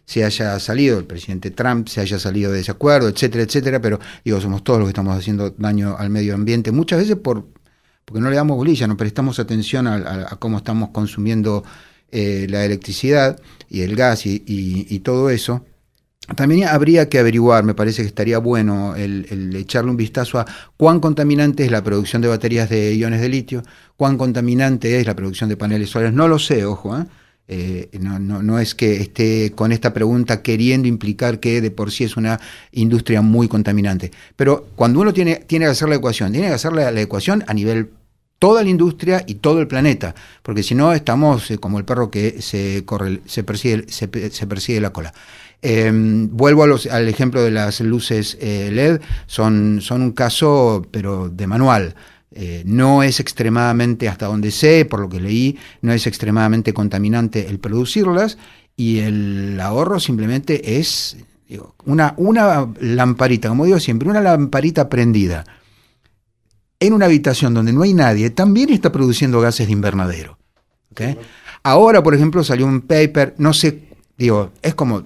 se 0.05 0.23
haya 0.25 0.59
salido, 0.59 0.99
el 0.99 1.05
presidente 1.05 1.51
Trump 1.51 1.87
se 1.87 2.01
haya 2.01 2.19
salido 2.19 2.51
de 2.51 2.61
ese 2.61 2.71
acuerdo, 2.71 3.07
etcétera, 3.07 3.43
etcétera, 3.43 3.81
pero 3.81 3.99
digo, 4.25 4.41
somos 4.41 4.63
todos 4.63 4.79
los 4.79 4.87
que 4.87 4.91
estamos 4.91 5.17
haciendo 5.17 5.51
daño 5.51 5.95
al 5.97 6.09
medio 6.09 6.35
ambiente, 6.35 6.71
muchas 6.71 6.99
veces 6.99 7.15
por 7.15 7.45
porque 8.05 8.21
no 8.21 8.29
le 8.29 8.35
damos 8.35 8.57
bolilla, 8.57 8.87
no 8.87 8.97
prestamos 8.97 9.39
atención 9.39 9.87
a, 9.87 10.25
cómo 10.39 10.57
estamos 10.57 10.89
consumiendo 10.89 11.63
eh, 12.11 12.45
la 12.49 12.65
electricidad 12.65 13.39
y 13.69 13.81
el 13.81 13.95
gas 13.95 14.25
y, 14.25 14.99
todo 14.99 15.29
eso. 15.29 15.65
También 16.35 16.67
habría 16.67 17.09
que 17.09 17.19
averiguar, 17.19 17.63
me 17.63 17.73
parece 17.73 18.01
que 18.01 18.09
estaría 18.09 18.37
bueno 18.37 18.95
el, 18.95 19.55
echarle 19.55 19.91
un 19.91 19.97
vistazo 19.97 20.39
a 20.39 20.45
cuán 20.77 20.99
contaminante 20.99 21.63
es 21.63 21.71
la 21.71 21.83
producción 21.83 22.21
de 22.21 22.27
baterías 22.27 22.69
de 22.69 22.93
iones 22.95 23.21
de 23.21 23.29
litio, 23.29 23.63
cuán 23.95 24.17
contaminante 24.17 24.99
es 24.99 25.07
la 25.07 25.15
producción 25.15 25.49
de 25.49 25.57
paneles 25.57 25.89
solares. 25.89 26.13
No 26.13 26.27
lo 26.27 26.37
sé, 26.37 26.65
ojo, 26.65 26.97
¿eh? 26.97 27.05
Eh, 27.47 27.89
no, 27.99 28.17
no, 28.19 28.59
es 28.59 28.75
que 28.75 29.01
esté 29.01 29.51
con 29.53 29.73
esta 29.73 29.93
pregunta 29.93 30.41
queriendo 30.41 30.87
implicar 30.87 31.41
que 31.41 31.59
de 31.59 31.69
por 31.69 31.91
sí 31.91 32.05
es 32.05 32.15
una 32.15 32.39
industria 32.71 33.21
muy 33.21 33.49
contaminante. 33.49 34.11
Pero 34.37 34.67
cuando 34.75 35.01
uno 35.01 35.13
tiene, 35.13 35.35
tiene 35.35 35.65
que 35.65 35.71
hacer 35.71 35.89
la 35.89 35.95
ecuación, 35.95 36.31
tiene 36.31 36.47
que 36.47 36.53
hacer 36.53 36.71
la, 36.71 37.01
ecuación 37.01 37.43
a 37.47 37.53
nivel 37.53 37.89
toda 38.39 38.63
la 38.63 38.69
industria 38.69 39.23
y 39.27 39.35
todo 39.35 39.59
el 39.59 39.67
planeta, 39.67 40.15
porque 40.41 40.63
si 40.63 40.75
no 40.75 40.93
estamos 40.93 41.51
eh, 41.51 41.57
como 41.57 41.77
el 41.77 41.83
perro 41.83 42.09
que 42.09 42.41
se, 42.41 42.85
corre, 42.85 43.19
se, 43.25 43.43
persigue, 43.43 43.85
se, 43.89 44.07
persigue 44.07 44.79
la 44.79 44.93
cola. 44.93 45.13
Em, 45.61 46.29
vuelvo 46.31 46.63
al 46.63 47.07
ejemplo 47.07 47.43
de 47.43 47.51
las 47.51 47.81
luces 47.81 48.37
eh, 48.39 48.69
LED, 48.71 49.01
son, 49.27 49.79
son 49.81 50.01
un 50.01 50.11
caso, 50.13 50.87
pero 50.89 51.29
de 51.29 51.47
manual. 51.47 51.95
Eh, 52.33 52.63
no 52.65 53.03
es 53.03 53.19
extremadamente, 53.19 54.07
hasta 54.07 54.27
donde 54.27 54.51
sé, 54.51 54.85
por 54.85 55.01
lo 55.01 55.09
que 55.09 55.19
leí, 55.19 55.57
no 55.81 55.91
es 55.91 56.07
extremadamente 56.07 56.73
contaminante 56.73 57.49
el 57.49 57.59
producirlas 57.59 58.37
y 58.77 58.99
el 58.99 59.59
ahorro 59.59 59.99
simplemente 59.99 60.79
es 60.79 61.17
una, 61.85 62.13
una 62.17 62.69
lamparita, 62.79 63.49
como 63.49 63.65
digo 63.65 63.79
siempre, 63.79 64.09
una 64.09 64.21
lamparita 64.21 64.87
prendida 64.87 65.43
en 66.79 66.93
una 66.93 67.05
habitación 67.05 67.53
donde 67.53 67.73
no 67.73 67.83
hay 67.83 67.93
nadie, 67.93 68.31
también 68.31 68.71
está 68.71 68.91
produciendo 68.91 69.39
gases 69.39 69.67
de 69.67 69.73
invernadero. 69.73 70.37
Ahora, 71.63 72.01
por 72.01 72.15
ejemplo, 72.15 72.43
salió 72.43 72.65
un 72.65 72.81
paper, 72.81 73.35
no 73.37 73.53
sé, 73.53 73.89
digo, 74.17 74.51
es 74.63 74.73
como 74.73 75.03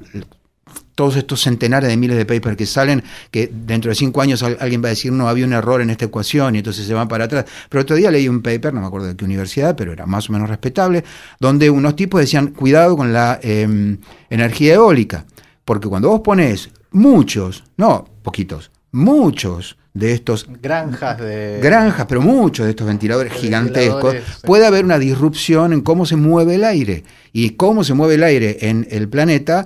todos 0.95 1.17
estos 1.17 1.41
centenares 1.41 1.89
de 1.89 1.97
miles 1.97 2.17
de 2.17 2.25
papers 2.25 2.58
que 2.58 2.65
salen, 2.65 3.03
que 3.29 3.51
dentro 3.53 3.89
de 3.89 3.95
cinco 3.95 4.21
años 4.21 4.41
alguien 4.41 4.81
va 4.81 4.88
a 4.88 4.89
decir, 4.89 5.12
no, 5.12 5.27
había 5.27 5.45
un 5.45 5.53
error 5.53 5.81
en 5.81 5.89
esta 5.89 6.05
ecuación 6.05 6.55
y 6.55 6.60
entonces 6.60 6.88
se 6.88 6.93
van 6.93 7.08
para 7.08 7.25
atrás. 7.25 7.45
Pero 7.69 7.81
otro 7.81 7.95
día 7.95 8.10
leí 8.10 8.27
un 8.27 8.41
paper, 8.41 8.73
no 8.73 8.81
me 8.81 8.88
acuerdo 8.88 9.08
de 9.08 9.15
qué 9.15 9.25
universidad, 9.25 9.75
pero 9.75 9.91
era 9.91 10.05
más 10.05 10.29
o 10.29 10.34
menos 10.34 10.49
respetable, 10.49 11.03
donde 11.39 11.69
unos 11.69 11.95
tipos 11.95 12.21
decían, 12.21 12.47
cuidado 12.47 12.95
con 12.95 13.12
la 13.13 13.39
em, 13.43 13.97
energía 14.29 14.75
eólica, 14.75 15.25
porque 15.65 15.88
cuando 15.88 16.10
vos 16.10 16.21
pones 16.21 16.69
muchos, 16.91 17.63
no 17.77 18.05
poquitos, 18.23 18.71
muchos 18.91 19.77
de 19.93 20.12
estos 20.12 20.47
granjas 20.62 21.17
de 21.19 21.60
granjas, 21.62 22.05
pero 22.08 22.21
muchos 22.21 22.65
de 22.65 22.71
estos 22.71 22.86
ventiladores 22.86 23.31
gigantescos, 23.31 24.15
puede 24.43 24.65
haber 24.65 24.84
una 24.84 24.99
disrupción 24.99 25.71
en 25.71 25.81
cómo 25.81 26.05
se 26.05 26.17
mueve 26.17 26.55
el 26.55 26.65
aire 26.65 27.03
y 27.31 27.51
cómo 27.51 27.84
se 27.84 27.93
mueve 27.93 28.15
el 28.15 28.23
aire 28.23 28.58
en 28.62 28.88
el 28.91 29.08
planeta 29.08 29.65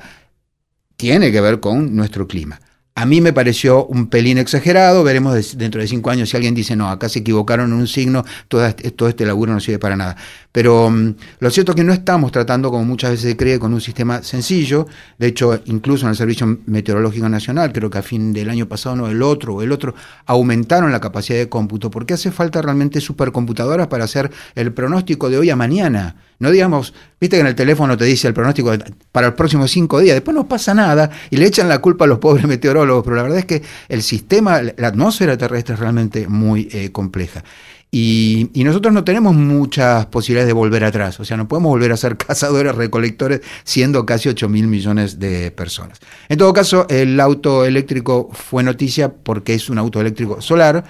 tiene 0.99 1.31
que 1.31 1.39
ver 1.39 1.61
con 1.61 1.95
nuestro 1.95 2.27
clima. 2.27 2.59
A 2.99 3.05
mí 3.05 3.21
me 3.21 3.31
pareció 3.31 3.85
un 3.85 4.07
pelín 4.07 4.37
exagerado, 4.39 5.05
veremos 5.05 5.57
dentro 5.57 5.79
de 5.79 5.87
cinco 5.87 6.09
años 6.09 6.27
si 6.27 6.35
alguien 6.35 6.53
dice, 6.53 6.75
no, 6.75 6.89
acá 6.89 7.07
se 7.07 7.19
equivocaron 7.19 7.71
en 7.71 7.79
un 7.79 7.87
signo, 7.87 8.25
todo 8.49 8.65
este, 8.65 9.25
laburo 9.25 9.53
no 9.53 9.61
sirve 9.61 9.79
para 9.79 9.95
nada. 9.95 10.17
Pero 10.51 10.89
mm, 10.89 11.15
lo 11.39 11.49
cierto 11.49 11.71
es 11.71 11.77
que 11.77 11.85
no 11.85 11.93
estamos 11.93 12.33
tratando, 12.33 12.69
como 12.69 12.83
muchas 12.83 13.11
veces 13.11 13.31
se 13.31 13.37
cree, 13.37 13.57
con 13.57 13.73
un 13.73 13.79
sistema 13.79 14.21
sencillo. 14.21 14.85
De 15.17 15.27
hecho, 15.27 15.61
incluso 15.67 16.07
en 16.07 16.09
el 16.09 16.17
Servicio 16.17 16.59
Meteorológico 16.65 17.29
Nacional, 17.29 17.71
creo 17.71 17.89
que 17.89 17.99
a 17.99 18.01
fin 18.01 18.33
del 18.33 18.49
año 18.49 18.67
pasado, 18.67 18.97
no, 18.97 19.07
el 19.07 19.23
otro 19.23 19.55
o 19.55 19.61
el 19.61 19.71
otro, 19.71 19.95
aumentaron 20.25 20.91
la 20.91 20.99
capacidad 20.99 21.39
de 21.39 21.47
cómputo, 21.47 21.89
porque 21.89 22.15
hace 22.15 22.31
falta 22.31 22.61
realmente 22.61 22.99
supercomputadoras 22.99 23.87
para 23.87 24.03
hacer 24.03 24.29
el 24.55 24.73
pronóstico 24.73 25.29
de 25.29 25.37
hoy 25.37 25.49
a 25.49 25.55
mañana. 25.55 26.17
No 26.39 26.51
digamos, 26.51 26.93
viste 27.19 27.35
que 27.35 27.41
en 27.41 27.47
el 27.47 27.55
teléfono 27.55 27.97
te 27.97 28.05
dice 28.05 28.27
el 28.29 28.33
pronóstico 28.33 28.71
para 29.11 29.27
los 29.27 29.35
próximos 29.35 29.71
cinco 29.71 29.99
días, 29.99 30.15
después 30.15 30.33
no 30.33 30.47
pasa 30.47 30.73
nada 30.73 31.09
y 31.29 31.35
le 31.35 31.45
echan 31.45 31.67
la 31.67 31.79
culpa 31.79 32.05
a 32.05 32.07
los 32.07 32.19
pobres 32.19 32.47
meteorólogos, 32.47 32.88
pero 33.03 33.15
la 33.15 33.23
verdad 33.23 33.39
es 33.39 33.45
que 33.45 33.61
el 33.87 34.03
sistema, 34.03 34.61
la 34.61 34.87
atmósfera 34.87 35.37
terrestre 35.37 35.75
es 35.75 35.79
realmente 35.79 36.27
muy 36.27 36.67
eh, 36.71 36.91
compleja. 36.91 37.43
Y, 37.91 38.51
nosotros 38.53 38.93
no 38.93 39.03
tenemos 39.03 39.33
muchas 39.33 40.05
posibilidades 40.07 40.47
de 40.47 40.53
volver 40.53 40.83
atrás, 40.83 41.19
o 41.19 41.25
sea, 41.25 41.37
no 41.37 41.47
podemos 41.47 41.69
volver 41.69 41.91
a 41.91 41.97
ser 41.97 42.17
cazadores, 42.27 42.75
recolectores, 42.75 43.41
siendo 43.63 44.05
casi 44.05 44.29
8 44.29 44.47
mil 44.47 44.67
millones 44.67 45.19
de 45.19 45.49
personas. 45.51 45.99
En 46.27 46.37
todo 46.37 46.53
caso, 46.53 46.85
el 46.89 47.19
auto 47.19 47.65
eléctrico 47.65 48.29
fue 48.31 48.63
noticia 48.63 49.11
porque 49.11 49.55
es 49.55 49.69
un 49.69 49.79
auto 49.79 49.99
eléctrico 50.01 50.39
solar, 50.41 50.83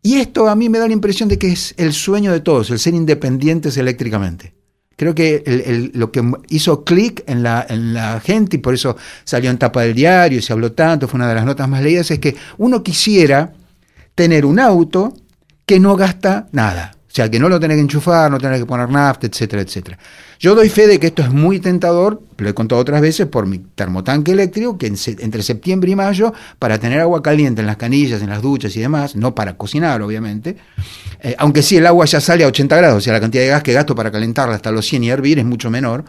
y 0.00 0.16
esto 0.16 0.48
a 0.48 0.54
mí 0.54 0.68
me 0.68 0.78
da 0.78 0.86
la 0.86 0.92
impresión 0.92 1.28
de 1.28 1.38
que 1.38 1.50
es 1.50 1.74
el 1.76 1.92
sueño 1.92 2.32
de 2.32 2.40
todos, 2.40 2.70
el 2.70 2.78
ser 2.78 2.94
independientes 2.94 3.76
eléctricamente. 3.76 4.57
Creo 4.98 5.14
que 5.14 5.92
lo 5.94 6.10
que 6.10 6.20
hizo 6.48 6.82
clic 6.82 7.22
en 7.28 7.44
la, 7.44 7.64
en 7.68 7.94
la 7.94 8.18
gente, 8.18 8.56
y 8.56 8.58
por 8.58 8.74
eso 8.74 8.96
salió 9.22 9.48
en 9.48 9.56
tapa 9.56 9.82
del 9.82 9.94
diario 9.94 10.40
y 10.40 10.42
se 10.42 10.52
habló 10.52 10.72
tanto, 10.72 11.06
fue 11.06 11.18
una 11.18 11.28
de 11.28 11.36
las 11.36 11.44
notas 11.44 11.68
más 11.68 11.84
leídas, 11.84 12.10
es 12.10 12.18
que 12.18 12.34
uno 12.56 12.82
quisiera 12.82 13.52
tener 14.16 14.44
un 14.44 14.58
auto 14.58 15.14
que 15.64 15.78
no 15.78 15.94
gasta 15.94 16.48
nada. 16.50 16.96
O 17.06 17.14
sea, 17.14 17.30
que 17.30 17.38
no 17.38 17.48
lo 17.48 17.60
tenés 17.60 17.76
que 17.76 17.82
enchufar, 17.82 18.28
no 18.28 18.38
tenés 18.38 18.58
que 18.58 18.66
poner 18.66 18.90
nafta, 18.90 19.28
etcétera, 19.28 19.62
etcétera. 19.62 19.96
Yo 20.40 20.54
doy 20.54 20.68
fe 20.68 20.86
de 20.86 21.00
que 21.00 21.08
esto 21.08 21.22
es 21.22 21.32
muy 21.32 21.58
tentador, 21.58 22.22
lo 22.36 22.48
he 22.48 22.54
contado 22.54 22.80
otras 22.80 23.00
veces, 23.00 23.26
por 23.26 23.46
mi 23.46 23.58
termotanque 23.58 24.30
eléctrico, 24.30 24.78
que 24.78 24.86
entre 24.86 25.42
septiembre 25.42 25.90
y 25.90 25.96
mayo, 25.96 26.32
para 26.60 26.78
tener 26.78 27.00
agua 27.00 27.22
caliente 27.22 27.60
en 27.60 27.66
las 27.66 27.76
canillas, 27.76 28.22
en 28.22 28.28
las 28.28 28.40
duchas 28.40 28.76
y 28.76 28.80
demás, 28.80 29.16
no 29.16 29.34
para 29.34 29.56
cocinar, 29.56 30.00
obviamente, 30.00 30.56
eh, 31.20 31.34
aunque 31.38 31.62
sí 31.62 31.76
el 31.78 31.86
agua 31.86 32.06
ya 32.06 32.20
sale 32.20 32.44
a 32.44 32.46
80 32.46 32.76
grados, 32.76 32.98
o 32.98 33.00
sea, 33.00 33.14
la 33.14 33.20
cantidad 33.20 33.42
de 33.42 33.48
gas 33.48 33.64
que 33.64 33.72
gasto 33.72 33.96
para 33.96 34.12
calentarla 34.12 34.54
hasta 34.54 34.70
los 34.70 34.86
100 34.86 35.04
y 35.04 35.10
hervir 35.10 35.40
es 35.40 35.44
mucho 35.44 35.70
menor, 35.70 36.04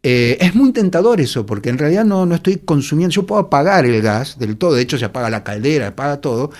eh, 0.00 0.38
es 0.40 0.54
muy 0.54 0.70
tentador 0.70 1.20
eso, 1.20 1.44
porque 1.44 1.68
en 1.68 1.78
realidad 1.78 2.04
no, 2.04 2.24
no 2.24 2.36
estoy 2.36 2.58
consumiendo, 2.58 3.12
yo 3.12 3.26
puedo 3.26 3.40
apagar 3.40 3.84
el 3.84 4.00
gas 4.00 4.38
del 4.38 4.56
todo, 4.56 4.74
de 4.74 4.82
hecho 4.82 4.96
se 4.96 5.06
apaga 5.06 5.28
la 5.28 5.42
caldera, 5.42 5.88
apaga 5.88 6.20
todo, 6.20 6.52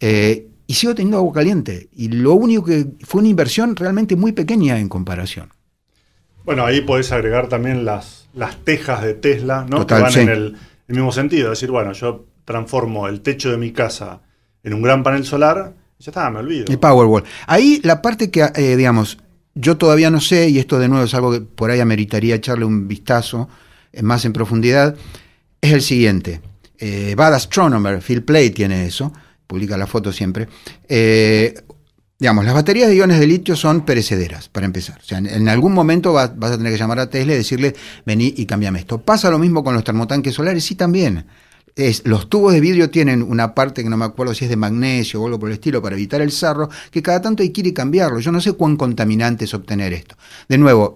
eh, 0.00 0.46
y 0.66 0.72
sigo 0.72 0.94
teniendo 0.94 1.18
agua 1.18 1.34
caliente. 1.34 1.90
Y 1.94 2.08
lo 2.08 2.32
único 2.32 2.64
que 2.64 2.86
fue 3.02 3.20
una 3.20 3.28
inversión 3.28 3.76
realmente 3.76 4.16
muy 4.16 4.32
pequeña 4.32 4.78
en 4.78 4.88
comparación. 4.88 5.50
Bueno, 6.46 6.64
ahí 6.64 6.80
podés 6.80 7.12
agregar 7.12 7.48
también 7.48 7.84
las, 7.84 8.28
las 8.32 8.56
tejas 8.64 9.02
de 9.02 9.14
Tesla, 9.14 9.66
¿no? 9.68 9.86
que 9.86 9.94
van 9.94 10.18
en 10.18 10.28
el, 10.28 10.56
mismo 10.86 11.10
sentido. 11.10 11.52
Es 11.52 11.58
decir, 11.58 11.72
bueno, 11.72 11.92
yo 11.92 12.26
transformo 12.44 13.08
el 13.08 13.20
techo 13.20 13.50
de 13.50 13.58
mi 13.58 13.72
casa 13.72 14.22
en 14.62 14.72
un 14.72 14.80
gran 14.80 15.02
panel 15.02 15.24
solar, 15.24 15.74
ya 15.98 16.10
está, 16.10 16.30
me 16.30 16.38
olvido. 16.38 16.66
El 16.68 16.78
Powerwall. 16.78 17.24
Ahí 17.48 17.80
la 17.82 18.00
parte 18.00 18.30
que, 18.30 18.48
eh, 18.54 18.76
digamos, 18.76 19.18
yo 19.56 19.76
todavía 19.76 20.10
no 20.10 20.20
sé, 20.20 20.48
y 20.48 20.58
esto 20.58 20.78
de 20.78 20.88
nuevo 20.88 21.04
es 21.04 21.14
algo 21.14 21.32
que 21.32 21.40
por 21.40 21.70
ahí 21.70 21.80
ameritaría 21.80 22.36
echarle 22.36 22.64
un 22.64 22.86
vistazo 22.86 23.48
eh, 23.92 24.02
más 24.02 24.24
en 24.24 24.32
profundidad, 24.32 24.94
es 25.60 25.72
el 25.72 25.82
siguiente. 25.82 26.40
Eh, 26.78 27.14
Bad 27.16 27.34
Astronomer, 27.34 28.00
Phil 28.00 28.22
Play 28.22 28.50
tiene 28.50 28.86
eso, 28.86 29.12
publica 29.46 29.76
la 29.76 29.86
foto 29.86 30.12
siempre. 30.12 30.46
Eh, 30.88 31.54
digamos, 32.18 32.44
las 32.44 32.54
baterías 32.54 32.88
de 32.88 32.96
iones 32.96 33.20
de 33.20 33.26
litio 33.26 33.56
son 33.56 33.84
perecederas, 33.84 34.48
para 34.48 34.66
empezar. 34.66 34.98
O 34.98 35.04
sea, 35.04 35.18
en, 35.18 35.48
algún 35.48 35.74
momento 35.74 36.12
vas 36.12 36.30
a 36.30 36.56
tener 36.56 36.72
que 36.72 36.78
llamar 36.78 37.00
a 37.00 37.10
Tesla 37.10 37.34
y 37.34 37.36
decirle, 37.36 37.74
vení 38.06 38.32
y 38.36 38.46
cambiame 38.46 38.78
esto. 38.78 39.00
¿Pasa 39.00 39.30
lo 39.30 39.38
mismo 39.38 39.62
con 39.62 39.74
los 39.74 39.84
termotanques 39.84 40.34
solares? 40.34 40.64
Sí, 40.64 40.74
también. 40.74 41.26
Los 42.04 42.30
tubos 42.30 42.54
de 42.54 42.60
vidrio 42.60 42.88
tienen 42.88 43.22
una 43.22 43.54
parte 43.54 43.82
que 43.82 43.90
no 43.90 43.98
me 43.98 44.06
acuerdo 44.06 44.32
si 44.32 44.44
es 44.44 44.50
de 44.50 44.56
magnesio 44.56 45.20
o 45.20 45.26
algo 45.26 45.38
por 45.38 45.50
el 45.50 45.54
estilo 45.54 45.82
para 45.82 45.94
evitar 45.94 46.22
el 46.22 46.32
sarro, 46.32 46.70
que 46.90 47.02
cada 47.02 47.20
tanto 47.20 47.42
hay 47.42 47.50
que 47.50 47.60
ir 47.60 47.66
y 47.66 47.74
cambiarlo. 47.74 48.18
Yo 48.18 48.32
no 48.32 48.40
sé 48.40 48.52
cuán 48.52 48.76
contaminante 48.76 49.44
es 49.44 49.52
obtener 49.52 49.92
esto. 49.92 50.16
De 50.48 50.56
nuevo, 50.56 50.94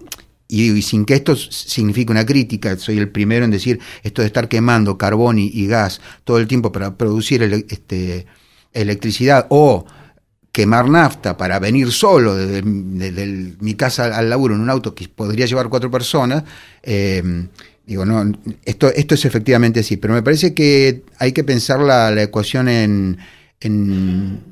y, 0.49 0.81
sin 0.81 1.05
que 1.05 1.15
esto 1.15 1.37
signifique 1.37 2.11
una 2.11 2.25
crítica, 2.25 2.79
soy 2.79 2.97
el 2.97 3.11
primero 3.11 3.45
en 3.45 3.51
decir 3.51 3.79
esto 4.03 4.23
de 4.23 4.27
estar 4.27 4.49
quemando 4.49 4.97
carbón 4.97 5.39
y, 5.39 5.67
gas 5.67 6.01
todo 6.25 6.39
el 6.39 6.49
tiempo 6.49 6.73
para 6.73 6.97
producir 6.97 7.43
este, 7.43 8.25
electricidad 8.73 9.47
o 9.51 9.85
quemar 10.53 10.89
nafta 10.89 11.37
para 11.37 11.59
venir 11.59 11.93
solo 11.93 12.35
desde, 12.35 12.63
mi 12.63 13.75
casa 13.75 14.17
al 14.17 14.29
laburo 14.29 14.55
en 14.55 14.61
un 14.61 14.71
auto 14.71 14.95
que 14.95 15.09
podría 15.09 15.47
llevar 15.47 15.69
cuatro 15.69 15.91
personas, 15.91 16.45
eh, 16.83 17.23
digo, 17.87 18.05
no, 18.05 18.33
esto, 18.65 18.89
esto 18.89 19.15
es 19.15 19.25
efectivamente 19.25 19.81
así, 19.81 19.97
pero 19.97 20.15
me 20.15 20.23
parece 20.23 20.55
que 20.55 21.03
hay 21.19 21.33
que 21.33 21.45
pensar 21.45 21.81
la, 21.81 22.21
ecuación 22.23 22.69
en, 22.69 23.19
en, 23.61 24.43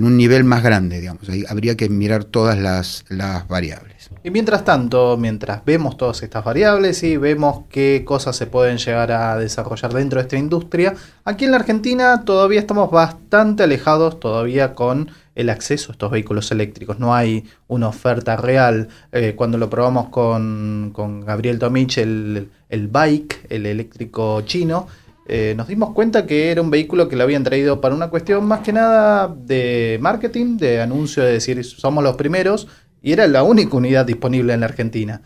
un 0.00 0.16
nivel 0.16 0.44
más 0.44 0.62
grande, 0.62 1.00
digamos, 1.00 1.22
habría 1.48 1.76
que 1.76 1.88
mirar 1.88 2.24
todas 2.24 2.56
las, 2.56 3.04
las 3.08 3.48
variables. 3.48 4.10
Y 4.22 4.30
mientras 4.30 4.64
tanto, 4.64 5.16
mientras 5.16 5.64
vemos 5.64 5.96
todas 5.96 6.22
estas 6.22 6.44
variables 6.44 7.02
y 7.02 7.16
vemos 7.16 7.64
qué 7.68 8.04
cosas 8.04 8.36
se 8.36 8.46
pueden 8.46 8.78
llegar 8.78 9.10
a 9.10 9.36
desarrollar 9.36 9.92
dentro 9.92 10.18
de 10.18 10.22
esta 10.22 10.36
industria, 10.36 10.94
aquí 11.24 11.46
en 11.46 11.50
la 11.50 11.56
Argentina 11.58 12.24
todavía 12.24 12.60
estamos 12.60 12.90
bastante 12.90 13.64
alejados 13.64 14.20
todavía 14.20 14.74
con 14.74 15.10
el 15.38 15.50
acceso 15.50 15.90
a 15.90 15.92
estos 15.92 16.10
vehículos 16.10 16.50
eléctricos. 16.50 16.98
No 16.98 17.14
hay 17.14 17.44
una 17.68 17.88
oferta 17.88 18.36
real. 18.36 18.88
Eh, 19.12 19.34
cuando 19.36 19.56
lo 19.56 19.70
probamos 19.70 20.08
con, 20.08 20.92
Gabriel 21.24 21.60
Tomich, 21.60 21.98
el, 21.98 22.50
el, 22.68 22.88
bike, 22.88 23.46
el 23.48 23.66
eléctrico 23.66 24.40
chino, 24.40 24.88
eh, 25.28 25.54
nos 25.56 25.68
dimos 25.68 25.94
cuenta 25.94 26.26
que 26.26 26.50
era 26.50 26.60
un 26.60 26.70
vehículo 26.70 27.08
que 27.08 27.14
lo 27.14 27.22
habían 27.22 27.44
traído 27.44 27.80
para 27.80 27.94
una 27.94 28.10
cuestión 28.10 28.46
más 28.46 28.60
que 28.60 28.72
nada 28.72 29.28
de 29.28 29.98
marketing, 30.00 30.56
de 30.56 30.80
anuncio, 30.80 31.22
de 31.22 31.34
decir 31.34 31.64
somos 31.64 32.02
los 32.02 32.16
primeros, 32.16 32.66
y 33.00 33.12
era 33.12 33.28
la 33.28 33.44
única 33.44 33.76
unidad 33.76 34.06
disponible 34.06 34.54
en 34.54 34.60
la 34.60 34.66
Argentina. 34.66 35.22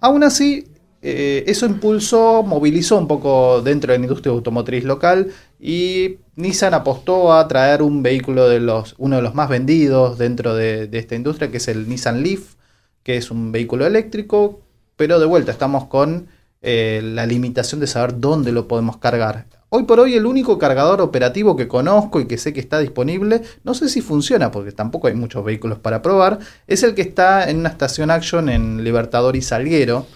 Aún 0.00 0.22
así, 0.22 0.66
eh, 1.00 1.44
eso 1.46 1.64
impulsó, 1.64 2.42
movilizó 2.42 2.98
un 2.98 3.08
poco 3.08 3.62
dentro 3.62 3.92
de 3.92 3.98
la 3.98 4.04
industria 4.04 4.32
automotriz 4.32 4.84
local 4.84 5.28
y 5.68 6.18
Nissan 6.36 6.74
apostó 6.74 7.32
a 7.32 7.48
traer 7.48 7.82
un 7.82 8.00
vehículo 8.00 8.48
de 8.48 8.60
los, 8.60 8.94
uno 8.98 9.16
de 9.16 9.22
los 9.22 9.34
más 9.34 9.48
vendidos 9.48 10.16
dentro 10.16 10.54
de, 10.54 10.88
esta 10.92 11.16
industria, 11.16 11.50
que 11.50 11.56
es 11.56 11.66
el 11.66 11.88
Nissan 11.88 12.22
Leaf, 12.22 12.54
que 13.02 13.16
es 13.16 13.32
un 13.32 13.50
vehículo 13.50 13.84
eléctrico, 13.84 14.60
pero 14.94 15.18
de 15.18 15.26
vuelta 15.26 15.50
estamos 15.50 15.86
con 15.86 16.28
eh, 16.62 17.00
la 17.02 17.26
limitación 17.26 17.80
de 17.80 17.88
saber 17.88 18.20
dónde 18.20 18.52
lo 18.52 18.68
podemos 18.68 18.98
cargar. 18.98 19.46
Hoy 19.68 19.82
por 19.82 19.98
hoy 19.98 20.14
el 20.14 20.26
único 20.26 20.56
cargador 20.56 21.00
operativo 21.00 21.56
que 21.56 21.66
conozco 21.66 22.20
y 22.20 22.28
que 22.28 22.38
sé 22.38 22.52
que 22.52 22.60
está 22.60 22.78
disponible, 22.78 23.42
no 23.64 23.74
sé 23.74 23.88
si 23.88 24.02
funciona 24.02 24.52
porque 24.52 24.70
tampoco 24.70 25.08
hay 25.08 25.14
muchos 25.14 25.44
vehículos 25.44 25.80
para 25.80 26.00
probar, 26.00 26.38
es 26.68 26.84
el 26.84 26.94
que 26.94 27.02
está 27.02 27.50
en 27.50 27.58
una 27.58 27.70
estación 27.70 28.12
Action 28.12 28.50
en 28.50 28.84
Libertador 28.84 29.34
y 29.34 29.42
Salguero, 29.42 30.06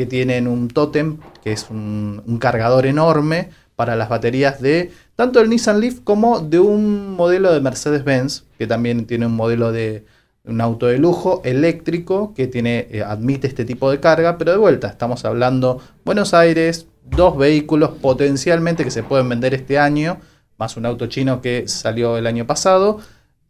que 0.00 0.06
tienen 0.06 0.48
un 0.48 0.68
tótem, 0.68 1.18
que 1.44 1.52
es 1.52 1.68
un, 1.68 2.38
cargador 2.40 2.86
enorme 2.86 3.50
para 3.80 3.96
las 3.96 4.10
baterías 4.10 4.60
de 4.60 4.92
tanto 5.16 5.40
el 5.40 5.48
Nissan 5.48 5.80
Leaf 5.80 6.00
como 6.04 6.40
de 6.40 6.58
un 6.60 7.16
modelo 7.16 7.50
de 7.50 7.62
Mercedes-Benz, 7.62 8.44
que 8.58 8.66
también 8.66 9.06
tiene 9.06 9.24
un 9.24 9.34
modelo 9.34 9.72
de 9.72 10.04
un 10.44 10.60
auto 10.60 10.84
de 10.84 10.98
lujo 10.98 11.40
eléctrico 11.46 12.34
que 12.34 12.46
tiene, 12.46 12.88
eh, 12.90 13.02
admite 13.02 13.46
este 13.46 13.64
tipo 13.64 13.90
de 13.90 13.98
carga, 13.98 14.36
pero 14.36 14.52
de 14.52 14.58
vuelta, 14.58 14.88
estamos 14.88 15.24
hablando 15.24 15.80
Buenos 16.04 16.34
Aires, 16.34 16.88
dos 17.04 17.38
vehículos 17.38 17.92
potencialmente 18.02 18.84
que 18.84 18.90
se 18.90 19.02
pueden 19.02 19.30
vender 19.30 19.54
este 19.54 19.78
año, 19.78 20.20
más 20.58 20.76
un 20.76 20.84
auto 20.84 21.06
chino 21.06 21.40
que 21.40 21.66
salió 21.66 22.18
el 22.18 22.26
año 22.26 22.46
pasado, 22.46 23.00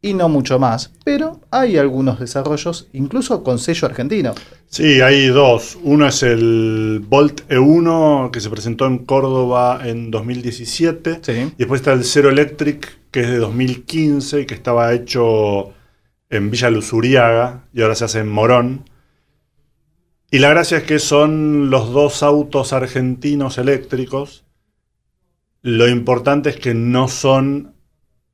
y 0.02 0.14
no 0.14 0.28
mucho 0.28 0.58
más. 0.58 0.92
Pero 1.04 1.40
hay 1.50 1.76
algunos 1.76 2.20
desarrollos, 2.20 2.88
incluso 2.92 3.42
con 3.42 3.58
sello 3.58 3.86
argentino. 3.88 4.34
Sí, 4.68 5.00
hay 5.00 5.26
dos. 5.28 5.78
Uno 5.82 6.06
es 6.06 6.22
el 6.22 7.04
Volt 7.08 7.48
E1 7.48 8.30
que 8.30 8.40
se 8.40 8.50
presentó 8.50 8.86
en 8.86 8.98
Córdoba 8.98 9.80
en 9.84 10.10
2017. 10.10 11.20
Y 11.28 11.58
después 11.58 11.80
está 11.80 11.92
el 11.92 12.04
Zero 12.04 12.30
Electric 12.30 13.00
que 13.10 13.20
es 13.20 13.28
de 13.28 13.38
2015 13.38 14.42
y 14.42 14.46
que 14.46 14.54
estaba 14.54 14.92
hecho 14.92 15.72
en 16.28 16.50
Villa 16.50 16.70
Luzuriaga 16.70 17.64
y 17.72 17.82
ahora 17.82 17.94
se 17.94 18.04
hace 18.04 18.20
en 18.20 18.28
Morón. 18.28 18.88
Y 20.30 20.38
la 20.38 20.50
gracia 20.50 20.78
es 20.78 20.84
que 20.84 21.00
son 21.00 21.70
los 21.70 21.92
dos 21.92 22.22
autos 22.22 22.72
argentinos 22.72 23.58
eléctricos. 23.58 24.44
Lo 25.62 25.88
importante 25.88 26.50
es 26.50 26.56
que 26.56 26.72
no 26.72 27.08
son 27.08 27.74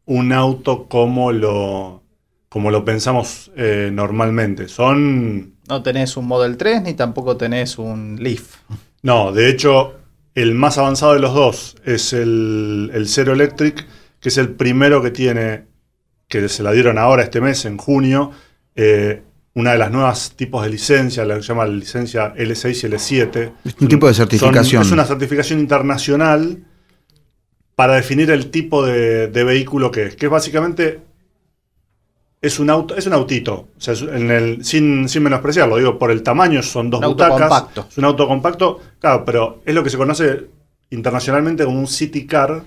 un 0.07 0.33
auto 0.33 0.88
como 0.88 1.33
lo, 1.33 2.03
como 2.49 2.71
lo 2.71 2.85
pensamos 2.85 3.51
eh, 3.57 3.90
normalmente. 3.92 4.69
Son. 4.69 5.57
No 5.69 5.83
tenés 5.83 6.16
un 6.16 6.27
Model 6.27 6.57
3 6.57 6.83
ni 6.83 6.95
tampoco 6.95 7.37
tenés 7.37 7.79
un 7.79 8.16
Leaf. 8.21 8.57
No, 9.03 9.33
de 9.33 9.51
hecho, 9.51 9.95
el 10.35 10.55
más 10.55 10.79
avanzado 10.79 11.14
de 11.14 11.21
los 11.21 11.35
dos 11.35 11.77
es 11.85 12.12
el, 12.12 12.90
el 12.95 13.09
Zero 13.09 13.33
Electric, 13.33 13.87
que 14.21 14.29
es 14.29 14.38
el 14.38 14.51
primero 14.51 15.03
que 15.03 15.11
tiene, 15.11 15.64
que 16.29 16.49
se 16.49 16.62
la 16.62 16.73
dieron 16.73 16.99
ahora 16.99 17.23
este 17.23 17.40
mes, 17.40 17.64
en 17.64 17.77
junio, 17.77 18.31
eh, 18.75 19.23
una 19.55 19.73
de 19.73 19.79
las 19.79 19.90
nuevas 19.90 20.33
tipos 20.37 20.62
de 20.62 20.71
licencia, 20.71 21.25
la 21.25 21.37
que 21.37 21.42
se 21.42 21.49
llama 21.49 21.66
licencia 21.66 22.35
L6 22.35 22.71
y 22.71 22.92
L7. 22.92 23.53
Es 23.64 23.75
un 23.81 23.88
tipo 23.88 24.07
de 24.07 24.14
certificación. 24.14 24.83
es 24.83 24.92
una 24.92 25.05
certificación 25.05 25.61
internacional 25.61 26.64
para 27.77 27.95
definir 27.95 28.31
el 28.31 28.51
tipo 28.51 28.85
de, 28.85 29.29
vehículo 29.29 29.93
que 29.93 30.07
es, 30.07 30.17
que 30.17 30.27
es 30.27 30.33
básicamente 30.33 31.01
es 32.41 32.59
un 32.59 32.71
auto, 32.71 32.97
es 32.97 33.07
un 33.07 33.12
autito, 33.12 33.69
o 33.77 33.81
sea, 33.81 33.95
en 33.95 34.31
el, 34.31 34.65
sin, 34.65 35.09
sin 35.09 35.23
menospreciarlo, 35.23 35.77
digo, 35.77 35.99
por 35.99 36.11
el 36.11 36.23
tamaño 36.23 36.62
son 36.62 36.91
dos 36.91 37.01
butacas, 37.01 37.67
es 37.89 37.99
un 37.99 38.05
auto 38.05 38.27
compacto, 38.27 38.81
claro, 38.99 39.25
pero 39.25 39.61
es 39.65 39.75
lo 39.75 39.85
que 39.85 39.91
se 39.91 39.97
conoce 39.97 40.47
internacionalmente 40.91 41.65
como 41.65 41.79
un 41.79 41.87
city 41.87 42.27
car 42.27 42.65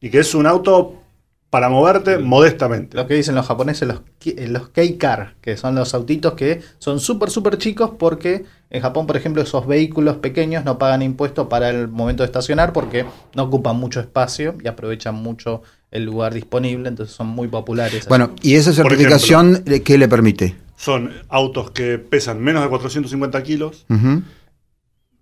y 0.00 0.10
que 0.10 0.18
es 0.20 0.34
un 0.34 0.46
auto 0.46 1.02
para 1.50 1.68
moverte 1.68 2.18
modestamente. 2.18 2.96
Lo 2.96 3.06
que 3.06 3.14
dicen 3.14 3.34
los 3.34 3.46
japoneses, 3.46 3.88
los, 3.88 4.02
los 4.48 4.68
K-Car, 4.68 5.36
que 5.40 5.56
son 5.56 5.74
los 5.74 5.94
autitos 5.94 6.34
que 6.34 6.60
son 6.78 7.00
súper, 7.00 7.30
súper 7.30 7.58
chicos 7.58 7.92
porque 7.98 8.44
en 8.70 8.82
Japón, 8.82 9.06
por 9.06 9.16
ejemplo, 9.16 9.42
esos 9.42 9.66
vehículos 9.66 10.16
pequeños 10.16 10.64
no 10.64 10.78
pagan 10.78 11.00
impuestos 11.00 11.48
para 11.48 11.70
el 11.70 11.88
momento 11.88 12.22
de 12.22 12.26
estacionar 12.26 12.74
porque 12.74 13.06
no 13.34 13.44
ocupan 13.44 13.76
mucho 13.76 13.98
espacio 14.00 14.56
y 14.62 14.68
aprovechan 14.68 15.14
mucho 15.14 15.62
el 15.90 16.04
lugar 16.04 16.34
disponible, 16.34 16.90
entonces 16.90 17.16
son 17.16 17.28
muy 17.28 17.48
populares. 17.48 18.06
Bueno, 18.08 18.32
¿y 18.42 18.56
esa 18.56 18.74
certificación 18.74 19.64
qué 19.84 19.96
le 19.96 20.06
permite? 20.06 20.54
Son 20.76 21.10
autos 21.30 21.70
que 21.70 21.98
pesan 21.98 22.40
menos 22.40 22.62
de 22.62 22.68
450 22.68 23.42
kilos, 23.42 23.86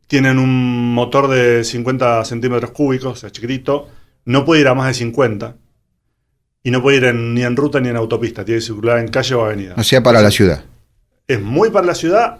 tienen 0.09 0.39
un 0.39 0.93
motor 0.93 1.29
de 1.29 1.63
50 1.63 2.25
centímetros 2.25 2.73
cúbicos, 2.73 3.13
o 3.13 3.17
sea, 3.17 3.31
chiquitito, 3.31 3.89
no 4.25 4.45
puede 4.45 4.63
ir 4.63 4.69
a 4.69 4.75
más 4.75 4.89
de 4.89 4.95
50 4.95 5.55
y 6.65 6.71
no 6.73 6.83
puede 6.83 6.97
ir 6.97 7.15
ni 7.15 7.45
en 7.45 7.55
ruta 7.55 7.79
ni 7.79 7.91
en 7.91 7.97
autopista, 7.97 8.45
tiene 8.45 8.59
que 8.59 8.67
circular 8.67 8.99
en 8.99 9.07
calle 9.07 9.37
o 9.37 9.45
avenida. 9.45 9.75
O 9.79 9.85
sea, 9.85 10.03
para 10.03 10.21
la 10.21 10.33
ciudad. 10.33 10.65
Es 11.29 11.41
muy 11.41 11.71
para 11.71 11.87
la 11.87 11.95
ciudad 11.95 12.39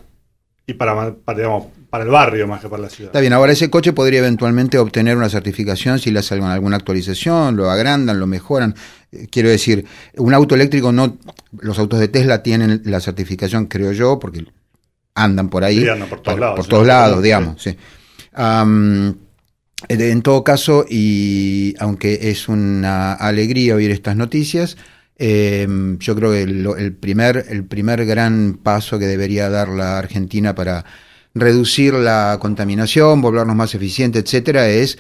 y 0.67 0.75
para, 0.75 1.15
digamos, 1.35 1.67
para 1.91 2.05
el 2.05 2.11
barrio 2.11 2.49
más 2.49 2.61
que 2.61 2.69
para 2.69 2.83
la 2.83 2.91
ciudad. 2.91 3.11
Está 3.11 3.21
bien, 3.21 3.33
ahora 3.33 3.53
ese 3.53 3.71
coche 3.71 3.93
podría 3.93 4.19
eventualmente 4.19 4.79
obtener 4.79 5.17
una 5.17 5.29
certificación 5.29 6.01
si 6.01 6.11
le 6.11 6.19
hacen 6.19 6.43
alguna 6.43 6.77
actualización, 6.77 7.57
lo 7.57 7.71
agrandan, 7.71 8.19
lo 8.19 8.27
mejoran. 8.27 8.75
Eh, 9.13 9.29
quiero 9.31 9.49
decir, 9.49 9.85
un 10.17 10.35
auto 10.35 10.57
eléctrico 10.57 10.91
no, 10.91 11.19
los 11.59 11.79
autos 11.79 12.01
de 12.01 12.09
Tesla 12.09 12.43
tienen 12.43 12.83
la 12.85 13.01
certificación, 13.01 13.67
creo 13.67 13.93
yo, 13.93 14.19
porque 14.19 14.45
andan 15.15 15.49
por 15.49 15.63
ahí. 15.63 15.87
andan 15.89 16.09
por 16.09 16.21
todos 16.21 16.41
lados. 16.41 16.57
Por 16.57 16.67
todos 16.67 16.87
lados, 16.87 17.23
digamos, 17.23 17.63
sí. 17.63 17.77
En 19.89 20.23
todo 20.23 20.43
caso, 20.43 20.85
y 20.89 21.75
aunque 21.79 22.31
es 22.31 22.49
una 22.49 23.13
alegría 23.13 23.77
oír 23.77 23.93
estas 23.93 24.17
noticias, 24.17 24.77
em, 25.19 25.99
yo 25.99 26.15
creo 26.15 26.33
que 26.33 26.43
el, 26.43 26.93
primer, 26.95 27.47
el 27.49 27.65
primer 27.65 28.05
gran 28.05 28.59
paso 28.63 28.99
que 28.99 29.07
debería 29.07 29.49
dar 29.51 29.69
la 29.69 29.99
Argentina 29.99 30.55
para 30.55 30.85
reducir 31.35 31.95
la 31.95 32.39
contaminación, 32.41 33.21
volvernos 33.21 33.57
más 33.57 33.75
eficientes, 33.75 34.23
etcétera, 34.25 34.69
es 34.69 34.99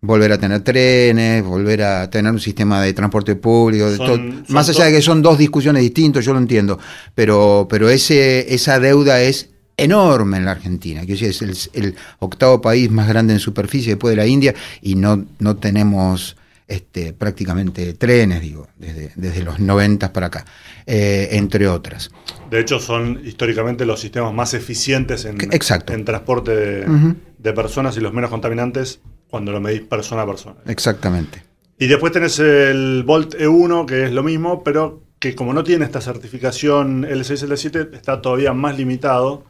volver 0.00 0.32
a 0.32 0.38
tener 0.38 0.60
trenes, 0.62 1.44
volver 1.44 1.82
a 1.82 2.10
tener 2.10 2.32
un 2.32 2.40
sistema 2.40 2.82
de 2.82 2.92
transporte 2.92 3.36
público. 3.36 3.88
de 3.90 3.96
Son- 3.96 4.06
todo. 4.06 4.16
son 4.16 4.44
Más 4.48 4.68
allá 4.68 4.86
de 4.86 4.92
que 4.92 5.02
son 5.02 5.22
dos 5.22 5.38
discusiones 5.38 5.82
distintas, 5.82 6.24
yo 6.24 6.32
lo 6.32 6.40
entiendo, 6.40 6.78
pero, 7.14 7.66
pero 7.70 7.88
ese, 7.88 8.52
esa 8.52 8.80
deuda 8.80 9.20
es 9.22 9.50
enorme 9.76 10.36
en 10.38 10.44
la 10.44 10.50
Argentina, 10.52 11.06
que 11.06 11.12
es 11.14 11.42
el, 11.42 11.56
el 11.72 11.94
octavo 12.18 12.60
país 12.60 12.90
más 12.90 13.08
grande 13.08 13.32
en 13.32 13.38
superficie 13.40 13.92
después 13.94 14.10
de 14.12 14.16
la 14.16 14.26
India 14.26 14.54
y 14.82 14.96
no, 14.96 15.24
no 15.38 15.56
tenemos 15.56 16.36
este, 16.72 17.12
prácticamente 17.12 17.92
trenes, 17.94 18.40
digo, 18.40 18.68
desde, 18.76 19.12
desde 19.14 19.42
los 19.42 19.60
90 19.60 20.12
para 20.12 20.28
acá, 20.28 20.44
eh, 20.86 21.28
entre 21.32 21.68
otras. 21.68 22.10
De 22.50 22.60
hecho, 22.60 22.80
son 22.80 23.20
históricamente 23.24 23.84
los 23.84 24.00
sistemas 24.00 24.32
más 24.32 24.54
eficientes 24.54 25.24
en, 25.24 25.38
Exacto. 25.52 25.92
en 25.92 26.04
transporte 26.04 26.52
de, 26.86 27.52
personas 27.52 27.96
y 27.96 28.00
los 28.00 28.12
menos 28.12 28.30
contaminantes 28.30 29.00
cuando 29.28 29.52
lo 29.52 29.60
medís 29.60 29.82
persona 29.82 30.22
a 30.22 30.26
persona. 30.26 30.56
Exactamente. 30.66 31.42
Y 31.78 31.86
después 31.88 32.12
tenés 32.12 32.38
el 32.38 33.02
Volt 33.04 33.34
E1, 33.34 33.86
que 33.86 34.04
es 34.04 34.12
lo 34.12 34.22
mismo, 34.22 34.62
pero 34.62 35.02
que 35.18 35.34
como 35.34 35.52
no 35.52 35.64
tiene 35.64 35.84
esta 35.84 36.00
certificación 36.00 37.04
L6, 37.04 37.48
L7, 37.48 37.94
está 37.94 38.22
todavía 38.22 38.52
más 38.52 38.76
limitado. 38.78 39.44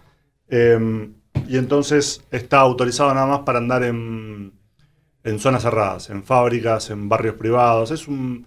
eh, 0.49 1.09
y 1.49 1.57
entonces 1.57 2.23
está 2.31 2.61
autorizado 2.61 3.13
nada 3.15 3.27
más 3.27 3.41
para 3.41 3.59
andar 3.59 3.83
en, 3.85 4.53
en 5.25 5.39
zonas 5.39 5.63
cerradas, 5.63 6.11
en 6.11 6.23
fábricas, 6.25 6.91
en 6.91 7.09
barrios 7.09 7.37
privados. 7.37 7.91
Es 7.91 8.09
un 8.09 8.47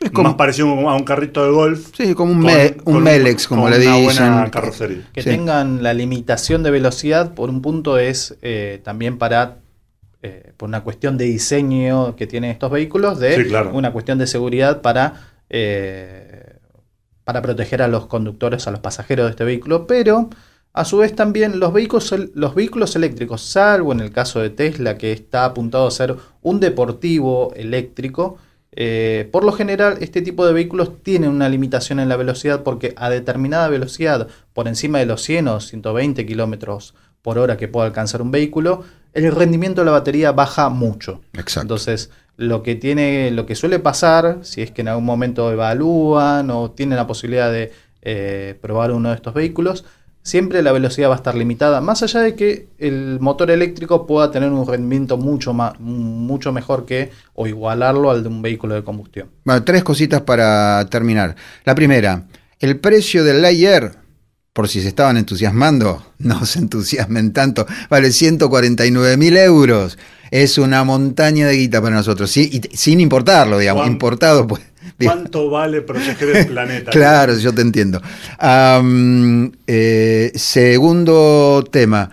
Es 0.00 0.10
como, 0.10 0.28
más 0.28 0.36
parecido 0.36 0.68
a 0.88 0.94
un 0.94 1.04
carrito 1.04 1.44
de 1.44 1.50
golf. 1.50 1.90
sí, 1.96 2.14
como 2.14 2.32
un, 2.32 2.38
con- 2.42 2.46
me- 2.46 2.76
un 2.84 2.94
con 2.94 3.02
Melex, 3.02 3.48
como 3.48 3.62
con 3.62 3.70
le 3.72 3.78
una 3.78 3.96
dicen. 3.96 4.04
buena 4.32 4.50
carrocería. 4.50 5.08
Que 5.12 5.22
Sí. 5.22 5.30
tengan 5.30 5.82
la 5.82 5.92
limitación 5.94 6.62
de 6.62 6.70
velocidad, 6.70 7.34
por 7.34 7.50
un 7.50 7.62
punto, 7.62 7.98
es 7.98 8.36
eh, 8.42 8.80
también 8.84 9.18
para. 9.18 9.58
eh, 10.20 10.52
por 10.56 10.68
una 10.68 10.82
cuestión 10.82 11.16
de 11.16 11.26
diseño 11.26 12.16
que 12.16 12.26
tienen 12.26 12.50
estos 12.50 12.72
vehículos, 12.72 13.20
de 13.20 13.36
Sí, 13.36 13.44
claro. 13.44 13.70
una 13.72 13.92
cuestión 13.92 14.18
de 14.18 14.26
seguridad 14.26 14.80
para, 14.82 15.14
eh, 15.48 16.56
para 17.22 17.40
proteger 17.40 17.82
a 17.82 17.88
los 17.88 18.06
conductores, 18.06 18.66
a 18.66 18.72
los 18.72 18.80
pasajeros 18.80 19.26
de 19.26 19.30
este 19.30 19.44
vehículo, 19.44 19.86
pero 19.86 20.28
a 20.78 20.84
su 20.84 20.98
vez 20.98 21.12
también 21.16 21.58
los 21.58 21.72
vehículos, 21.72 22.14
los 22.34 22.54
vehículos 22.54 22.94
eléctricos, 22.94 23.42
salvo 23.42 23.90
en 23.90 23.98
el 23.98 24.12
caso 24.12 24.38
de 24.38 24.50
Tesla, 24.50 24.96
que 24.96 25.10
está 25.10 25.44
apuntado 25.44 25.88
a 25.88 25.90
ser 25.90 26.14
un 26.40 26.60
deportivo 26.60 27.52
eléctrico, 27.56 28.38
eh, 28.70 29.28
por 29.32 29.42
lo 29.42 29.50
general 29.50 29.98
este 30.00 30.22
tipo 30.22 30.46
de 30.46 30.52
vehículos 30.52 31.02
tienen 31.02 31.30
una 31.30 31.48
limitación 31.48 31.98
en 31.98 32.08
la 32.08 32.14
velocidad 32.14 32.62
porque 32.62 32.94
a 32.96 33.10
determinada 33.10 33.68
velocidad, 33.68 34.28
por 34.52 34.68
encima 34.68 35.00
de 35.00 35.06
los 35.06 35.20
100 35.22 35.48
o 35.48 35.60
120 35.60 36.24
kilómetros 36.24 36.94
por 37.22 37.38
hora 37.38 37.56
que 37.56 37.66
pueda 37.66 37.86
alcanzar 37.86 38.22
un 38.22 38.30
vehículo, 38.30 38.84
el 39.14 39.32
rendimiento 39.32 39.80
de 39.80 39.86
la 39.86 39.90
batería 39.90 40.30
baja 40.30 40.68
mucho. 40.68 41.22
Exacto. 41.32 41.62
Entonces, 41.62 42.10
lo 42.36 42.62
que 42.62 42.76
tiene, 42.76 43.32
lo 43.32 43.46
que 43.46 43.56
suele 43.56 43.80
pasar, 43.80 44.38
si 44.42 44.62
es 44.62 44.70
que 44.70 44.82
en 44.82 44.88
algún 44.88 45.06
momento 45.06 45.50
evalúan 45.50 46.52
o 46.52 46.70
tienen 46.70 46.94
la 46.96 47.08
posibilidad 47.08 47.50
de 47.50 47.72
eh, 48.02 48.56
probar 48.60 48.92
uno 48.92 49.08
de 49.08 49.16
estos 49.16 49.34
vehículos, 49.34 49.84
siempre 50.28 50.62
la 50.62 50.72
velocidad 50.72 51.08
va 51.08 51.14
a 51.14 51.16
estar 51.16 51.34
limitada, 51.34 51.80
más 51.80 52.02
allá 52.02 52.20
de 52.20 52.34
que 52.34 52.68
el 52.78 53.18
motor 53.20 53.50
eléctrico 53.50 54.06
pueda 54.06 54.30
tener 54.30 54.50
un 54.50 54.66
rendimiento 54.66 55.16
mucho 55.16 55.54
más, 55.54 55.80
mucho 55.80 56.52
mejor 56.52 56.84
que 56.84 57.10
o 57.34 57.46
igualarlo 57.46 58.10
al 58.10 58.22
de 58.22 58.28
un 58.28 58.42
vehículo 58.42 58.74
de 58.74 58.84
combustión. 58.84 59.30
Bueno, 59.44 59.64
tres 59.64 59.82
cositas 59.82 60.20
para 60.22 60.86
terminar. 60.90 61.34
La 61.64 61.74
primera, 61.74 62.26
el 62.60 62.78
precio 62.78 63.24
del 63.24 63.40
Layer, 63.40 63.96
por 64.52 64.68
si 64.68 64.82
se 64.82 64.88
estaban 64.88 65.16
entusiasmando, 65.16 66.04
no 66.18 66.44
se 66.44 66.58
entusiasmen 66.58 67.32
tanto, 67.32 67.66
vale 67.88 68.12
149 68.12 69.16
mil 69.16 69.36
euros. 69.36 69.98
Es 70.30 70.58
una 70.58 70.84
montaña 70.84 71.46
de 71.46 71.56
guita 71.56 71.80
para 71.80 71.96
nosotros, 71.96 72.30
sí, 72.30 72.50
y 72.52 72.76
sin 72.76 73.00
importarlo, 73.00 73.58
digamos, 73.58 73.84
Juan, 73.84 73.92
importado, 73.92 74.46
pues. 74.46 74.62
¿Cuánto 75.02 75.50
vale 75.50 75.82
proteger 75.82 76.36
el 76.36 76.46
planeta? 76.46 76.90
Claro, 76.90 77.36
yo 77.36 77.52
te 77.52 77.62
entiendo. 77.62 78.00
Am, 78.38 79.52
eh, 79.66 80.32
segundo 80.34 81.64
tema. 81.70 82.10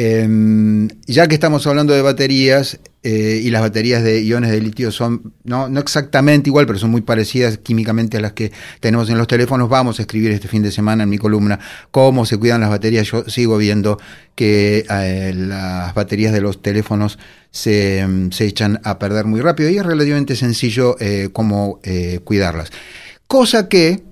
Em, 0.00 0.88
ya 1.06 1.26
que 1.26 1.34
estamos 1.34 1.66
hablando 1.66 1.92
de 1.92 2.02
baterías 2.02 2.78
eh, 3.02 3.40
y 3.42 3.50
las 3.50 3.62
baterías 3.62 4.04
de 4.04 4.22
iones 4.22 4.52
de 4.52 4.60
litio 4.60 4.92
son 4.92 5.32
no, 5.42 5.68
no 5.68 5.80
exactamente 5.80 6.50
igual, 6.50 6.66
pero 6.66 6.78
son 6.78 6.90
muy 6.90 7.00
parecidas 7.00 7.58
químicamente 7.58 8.16
a 8.16 8.20
las 8.20 8.32
que 8.32 8.52
tenemos 8.78 9.10
en 9.10 9.18
los 9.18 9.26
teléfonos, 9.26 9.68
vamos 9.68 9.98
a 9.98 10.02
escribir 10.02 10.30
este 10.30 10.46
fin 10.46 10.62
de 10.62 10.70
semana 10.70 11.02
en 11.02 11.10
mi 11.10 11.18
columna 11.18 11.58
cómo 11.90 12.26
se 12.26 12.36
cuidan 12.36 12.60
las 12.60 12.70
baterías. 12.70 13.10
Yo 13.10 13.24
sigo 13.24 13.58
viendo 13.58 13.98
que 14.36 14.86
eh, 14.88 15.32
las 15.34 15.92
baterías 15.94 16.32
de 16.32 16.42
los 16.42 16.62
teléfonos 16.62 17.18
se, 17.50 17.98
em, 17.98 18.30
se 18.30 18.46
echan 18.46 18.80
a 18.84 19.00
perder 19.00 19.24
muy 19.24 19.40
rápido 19.40 19.68
y 19.68 19.78
es 19.78 19.84
relativamente 19.84 20.36
sencillo 20.36 20.96
eh, 21.00 21.30
cómo 21.32 21.80
cuidarlas. 22.22 22.70
Cosa 23.26 23.68
que, 23.68 24.04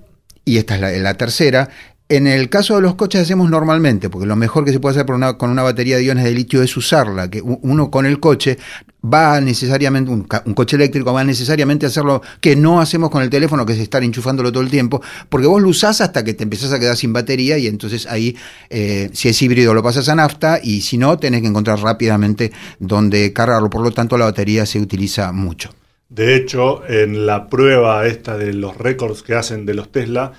y 0.43 0.57
esta 0.57 0.91
es 0.91 1.01
la 1.01 1.13
tercera, 1.13 1.69
en 2.09 2.25
el 2.25 2.49
caso 2.49 2.75
de 2.75 2.81
los 2.81 2.95
coches 2.95 3.21
hacemos 3.21 3.49
normalmente, 3.49 4.09
porque 4.09 4.25
lo 4.25 4.37
mejor 4.37 4.63
que 4.63 4.71
se 4.71 4.79
puede 4.79 4.95
hacer 4.95 5.05
con 5.37 5.49
una 5.49 5.63
batería 5.63 5.97
de 5.97 6.05
iones 6.05 6.23
de 6.23 6.31
litio 6.31 6.63
es 6.63 6.77
usarla, 6.77 7.29
que 7.29 7.41
uno 7.41 7.91
con 7.91 8.05
el 8.05 8.19
coche 8.21 8.57
va 9.03 9.41
necesariamente, 9.41 10.11
un 10.11 10.53
coche 10.53 10.77
eléctrico 10.77 11.11
va 11.11 11.23
necesariamente 11.25 11.85
a 11.85 11.89
hacerlo 11.89 12.21
que 12.39 12.55
no 12.55 12.79
hacemos 12.79 13.09
con 13.09 13.21
el 13.21 13.29
teléfono, 13.29 13.65
que 13.65 13.73
es 13.73 13.79
estar 13.79 14.03
enchufándolo 14.03 14.51
todo 14.51 14.63
el 14.63 14.69
tiempo, 14.69 15.01
porque 15.27 15.47
vos 15.47 15.61
lo 15.61 15.67
usás 15.67 15.99
hasta 15.99 16.23
que 16.23 16.33
te 16.33 16.43
empezás 16.43 16.71
a 16.71 16.79
quedar 16.79 16.95
sin 16.95 17.11
batería 17.11 17.57
y 17.57 17.67
entonces 17.67 18.07
ahí, 18.07 18.37
eh, 18.69 19.09
si 19.11 19.27
es 19.27 19.41
híbrido, 19.41 19.73
lo 19.73 19.83
pasas 19.83 20.07
a 20.07 20.15
nafta 20.15 20.59
y 20.63 20.81
si 20.81 20.97
no, 20.97 21.17
tenés 21.17 21.41
que 21.41 21.47
encontrar 21.47 21.79
rápidamente 21.79 22.53
donde 22.79 23.33
cargarlo. 23.33 23.69
Por 23.69 23.81
lo 23.81 23.91
tanto, 23.91 24.17
la 24.17 24.25
batería 24.25 24.65
se 24.65 24.79
utiliza 24.79 25.33
mucho. 25.33 25.71
De 26.09 26.37
hecho, 26.37 26.87
en 26.87 27.25
la 27.25 27.47
prueba 27.47 28.07
esta 28.07 28.37
de 28.37 28.53
los 28.53 28.77
récords 28.77 29.23
que 29.23 29.35
hacen 29.35 29.65
de 29.65 29.73
los 29.73 29.91
Tesla, 29.91 30.31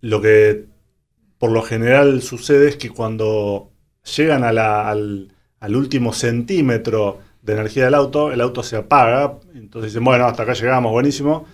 lo 0.00 0.22
que 0.22 0.69
por 1.40 1.50
lo 1.50 1.62
general 1.62 2.20
sucede 2.22 2.68
es 2.68 2.76
que 2.76 2.90
cuando 2.90 3.72
llegan 4.16 4.44
a 4.44 4.52
la- 4.52 4.88
al, 4.88 5.32
al 5.58 5.74
último 5.74 6.12
centímetro 6.12 7.18
de 7.42 7.54
energía 7.54 7.84
del 7.86 7.94
auto, 7.94 8.30
el 8.30 8.40
auto 8.42 8.62
se 8.62 8.76
apaga, 8.76 9.38
entonces 9.54 9.92
dicen, 9.92 10.04
bueno, 10.04 10.26
hasta 10.26 10.42
acá 10.44 10.52
llegamos, 10.52 10.92
buenísimo, 10.92 11.46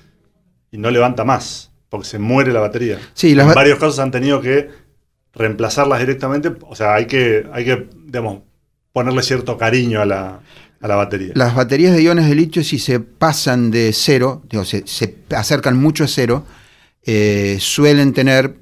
y 0.73 0.79
no 0.79 0.91
levanta 0.91 1.25
más, 1.25 1.71
porque 1.89 2.07
se 2.09 2.19
muere 2.19 2.53
la 2.53 2.61
batería. 2.61 2.99
Sí, 3.15 3.35
las 3.37 3.47
en 3.49 3.55
varios 3.55 3.79
casos 3.79 4.01
han 4.01 4.11
tenido 4.11 4.41
que 4.41 4.69
reemplazarlas 5.33 6.01
directamente, 6.01 6.53
o 6.69 6.75
sea, 6.75 6.95
hay 6.95 7.07
que, 7.07 7.47
hay 7.53 7.65
que 7.65 7.89
digamos, 8.07 8.41
ponerle 8.93 9.23
cierto 9.23 9.57
cariño 9.57 10.01
a 10.01 10.07
la, 10.07 10.41
a 10.81 10.89
la 10.89 10.97
batería. 10.97 11.33
Las 11.37 11.55
baterías 11.55 11.95
de 11.95 12.03
iones 12.03 12.29
de 12.29 12.35
litio, 12.35 12.65
si 12.65 12.79
se 12.81 12.99
pasan 13.01 13.71
de 13.71 13.93
cero, 13.93 14.43
digo, 14.51 14.65
se, 14.65 14.85
se 14.87 15.15
acercan 15.31 15.77
mucho 15.77 16.03
a 16.05 16.09
cero, 16.09 16.45
eh, 17.05 17.59
suelen 17.61 18.13
tener, 18.13 18.57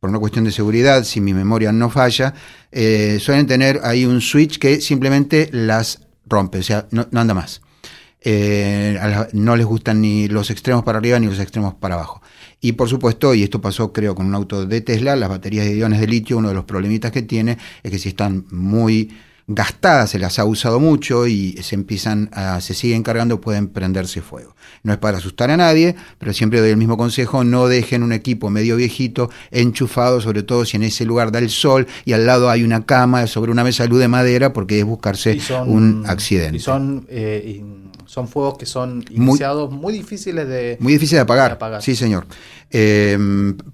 por 0.00 0.10
una 0.10 0.18
cuestión 0.18 0.44
de 0.44 0.52
seguridad, 0.52 1.04
si 1.04 1.20
mi 1.20 1.34
memoria 1.34 1.72
no 1.72 1.90
falla, 1.90 2.34
eh, 2.70 3.18
suelen 3.20 3.46
tener 3.46 3.80
ahí 3.82 4.04
un 4.04 4.20
switch 4.20 4.58
que 4.58 4.80
simplemente 4.80 5.48
las 5.52 6.06
rompe, 6.26 6.58
o 6.58 6.62
sea, 6.62 6.86
no, 6.90 7.06
anda 7.12 7.34
más. 7.34 7.62
Eh, 8.20 8.98
no 9.32 9.56
les 9.56 9.64
gustan 9.64 10.00
ni 10.00 10.28
los 10.28 10.50
extremos 10.50 10.82
para 10.82 10.98
arriba 10.98 11.18
ni 11.18 11.26
los 11.26 11.38
extremos 11.38 11.74
para 11.74 11.94
abajo. 11.94 12.20
Y 12.60 12.72
por 12.72 12.88
supuesto, 12.88 13.34
y 13.34 13.44
esto 13.44 13.60
pasó 13.60 13.92
creo 13.92 14.14
con 14.14 14.26
un 14.26 14.34
auto 14.34 14.66
de 14.66 14.80
Tesla, 14.80 15.14
las 15.16 15.28
baterías 15.28 15.64
de 15.66 15.76
iones 15.76 16.00
de 16.00 16.08
litio, 16.08 16.38
uno 16.38 16.48
de 16.48 16.54
los 16.54 16.64
problemitas 16.64 17.12
que 17.12 17.22
tiene 17.22 17.58
es 17.82 17.90
que 17.90 17.98
si 17.98 18.08
están 18.08 18.46
muy 18.50 19.10
gastadas, 19.50 20.10
se 20.10 20.18
las 20.18 20.38
ha 20.38 20.44
usado 20.44 20.78
mucho 20.78 21.26
y 21.26 21.52
se 21.62 21.74
empiezan 21.74 22.28
a, 22.32 22.60
se 22.60 22.74
siguen 22.74 23.02
cargando, 23.02 23.40
pueden 23.40 23.68
prenderse 23.68 24.20
fuego. 24.20 24.54
No 24.82 24.92
es 24.92 24.98
para 24.98 25.18
asustar 25.18 25.50
a 25.50 25.56
nadie, 25.56 25.96
pero 26.18 26.32
siempre 26.34 26.60
doy 26.60 26.70
el 26.70 26.76
mismo 26.76 26.96
consejo, 26.98 27.42
no 27.44 27.66
dejen 27.66 28.02
un 28.02 28.12
equipo 28.12 28.50
medio 28.50 28.76
viejito 28.76 29.30
enchufado, 29.50 30.20
sobre 30.20 30.42
todo 30.42 30.64
si 30.66 30.76
en 30.76 30.82
ese 30.82 31.04
lugar 31.06 31.32
da 31.32 31.38
el 31.38 31.48
sol 31.50 31.86
y 32.04 32.12
al 32.12 32.26
lado 32.26 32.50
hay 32.50 32.62
una 32.62 32.84
cama 32.84 33.26
sobre 33.26 33.50
una 33.50 33.64
mesa 33.64 33.84
de 33.84 33.88
luz 33.88 34.00
de 34.00 34.08
madera, 34.08 34.52
porque 34.52 34.78
es 34.78 34.84
buscarse 34.84 35.40
son- 35.40 35.68
un 35.70 36.04
accidente. 36.06 36.58
Y 36.58 36.60
son, 36.60 37.06
eh, 37.08 37.56
in- 37.58 37.87
son 38.08 38.26
fuegos 38.26 38.56
que 38.56 38.64
son 38.64 39.04
iniciados 39.10 39.70
muy, 39.70 39.92
difíciles 39.92 40.48
de, 40.48 40.78
Muy 40.80 40.94
difícil 40.94 41.16
de 41.16 41.20
apagar. 41.20 41.50
de 41.50 41.54
apagar. 41.56 41.82
Sí, 41.82 41.94
señor. 41.94 42.26
Eh, 42.70 43.18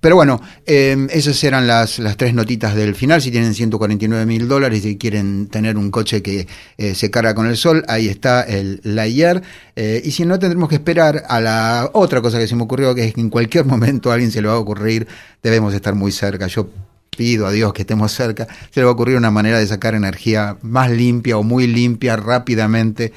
pero 0.01 0.17
bueno, 0.17 0.41
eh, 0.67 1.07
esas 1.11 1.43
eran 1.45 1.69
las, 1.69 2.01
las 2.01 2.17
tres 2.17 2.35
notitas 2.35 2.75
del 2.75 2.97
final. 2.97 3.23
Si 3.23 3.31
tienen 3.31 3.55
149 3.55 4.27
mil 4.27 4.49
dólares 4.49 4.85
y 4.85 4.99
quieren 4.99 5.47
tener 5.47 5.77
un 5.77 5.93
coche 5.93 6.21
que 6.21 6.49
eh, 6.79 6.97
se 6.97 7.13
carga 7.13 7.37
con 7.37 7.47
el 7.47 7.57
sol, 7.57 7.85
ahí 7.87 8.09
está 8.09 8.43
el 8.43 8.81
Layer. 8.83 9.41
Eh, 9.77 10.03
y 10.05 10.11
si 10.11 10.27
no, 10.27 10.37
tendremos 10.37 10.69
que 10.69 10.75
esperar 10.75 11.23
a 11.29 11.41
la 11.41 11.91
otra 11.93 12.21
cosa 12.21 12.41
que 12.41 12.49
se 12.49 12.57
me 12.57 12.65
ocurrió, 12.65 12.93
que 12.93 13.05
es 13.05 13.15
que 13.15 13.21
en 13.21 13.31
cualquier 13.31 13.65
momento 13.67 14.11
a 14.11 14.15
alguien 14.15 14.33
se 14.33 14.43
le 14.43 14.49
va 14.49 14.55
a 14.55 14.59
ocurrir, 14.59 15.07
debemos 15.45 15.73
estar 15.75 15.95
muy 15.95 16.11
cerca. 16.11 16.49
Yo 16.49 16.69
pido 17.17 17.47
a 17.47 17.53
Dios 17.53 17.73
que 17.73 17.83
estemos 17.83 18.11
cerca, 18.11 18.49
se 18.73 18.81
le 18.81 18.85
va 18.85 18.91
a 18.91 18.95
ocurrir 18.95 19.17
una 19.17 19.31
manera 19.31 19.61
de 19.61 19.67
sacar 19.69 19.95
energía 19.95 20.57
más 20.63 20.91
limpia 20.91 21.39
o 21.39 21.45
muy 21.45 21.69
limpia 21.69 22.17
rápidamente 22.17 23.13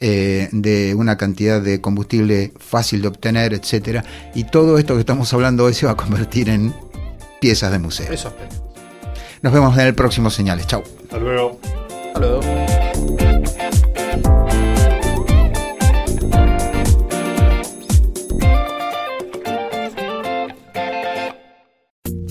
eh, 0.00 0.48
de 0.52 0.94
una 0.94 1.16
cantidad 1.16 1.60
de 1.60 1.80
combustible 1.80 2.52
fácil 2.58 3.02
de 3.02 3.08
obtener, 3.08 3.52
etcétera. 3.52 4.04
Y 4.32 4.44
todo 4.44 4.78
esto 4.78 4.94
que 4.94 5.00
estamos 5.00 5.32
hablando 5.32 5.64
hoy 5.64 5.74
se 5.74 5.86
va 5.86 5.92
a 5.92 5.96
convertir 5.96 6.48
en 6.48 6.72
piezas 7.40 7.72
de 7.72 7.80
museo. 7.80 8.12
Eso. 8.12 8.32
Nos 9.42 9.52
vemos 9.52 9.76
en 9.76 9.86
el 9.86 9.94
próximo 9.94 10.30
Señales. 10.30 10.68
Chau. 10.68 10.84
Hasta 11.02 11.18
luego. 11.18 11.58
Hasta 12.06 12.20
luego. 12.20 12.40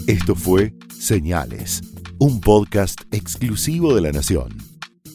Esto 0.08 0.36
fue 0.36 0.74
Señales, 0.98 1.82
un 2.18 2.40
podcast 2.40 3.02
exclusivo 3.12 3.94
de 3.94 4.00
la 4.00 4.12
Nación. 4.14 4.77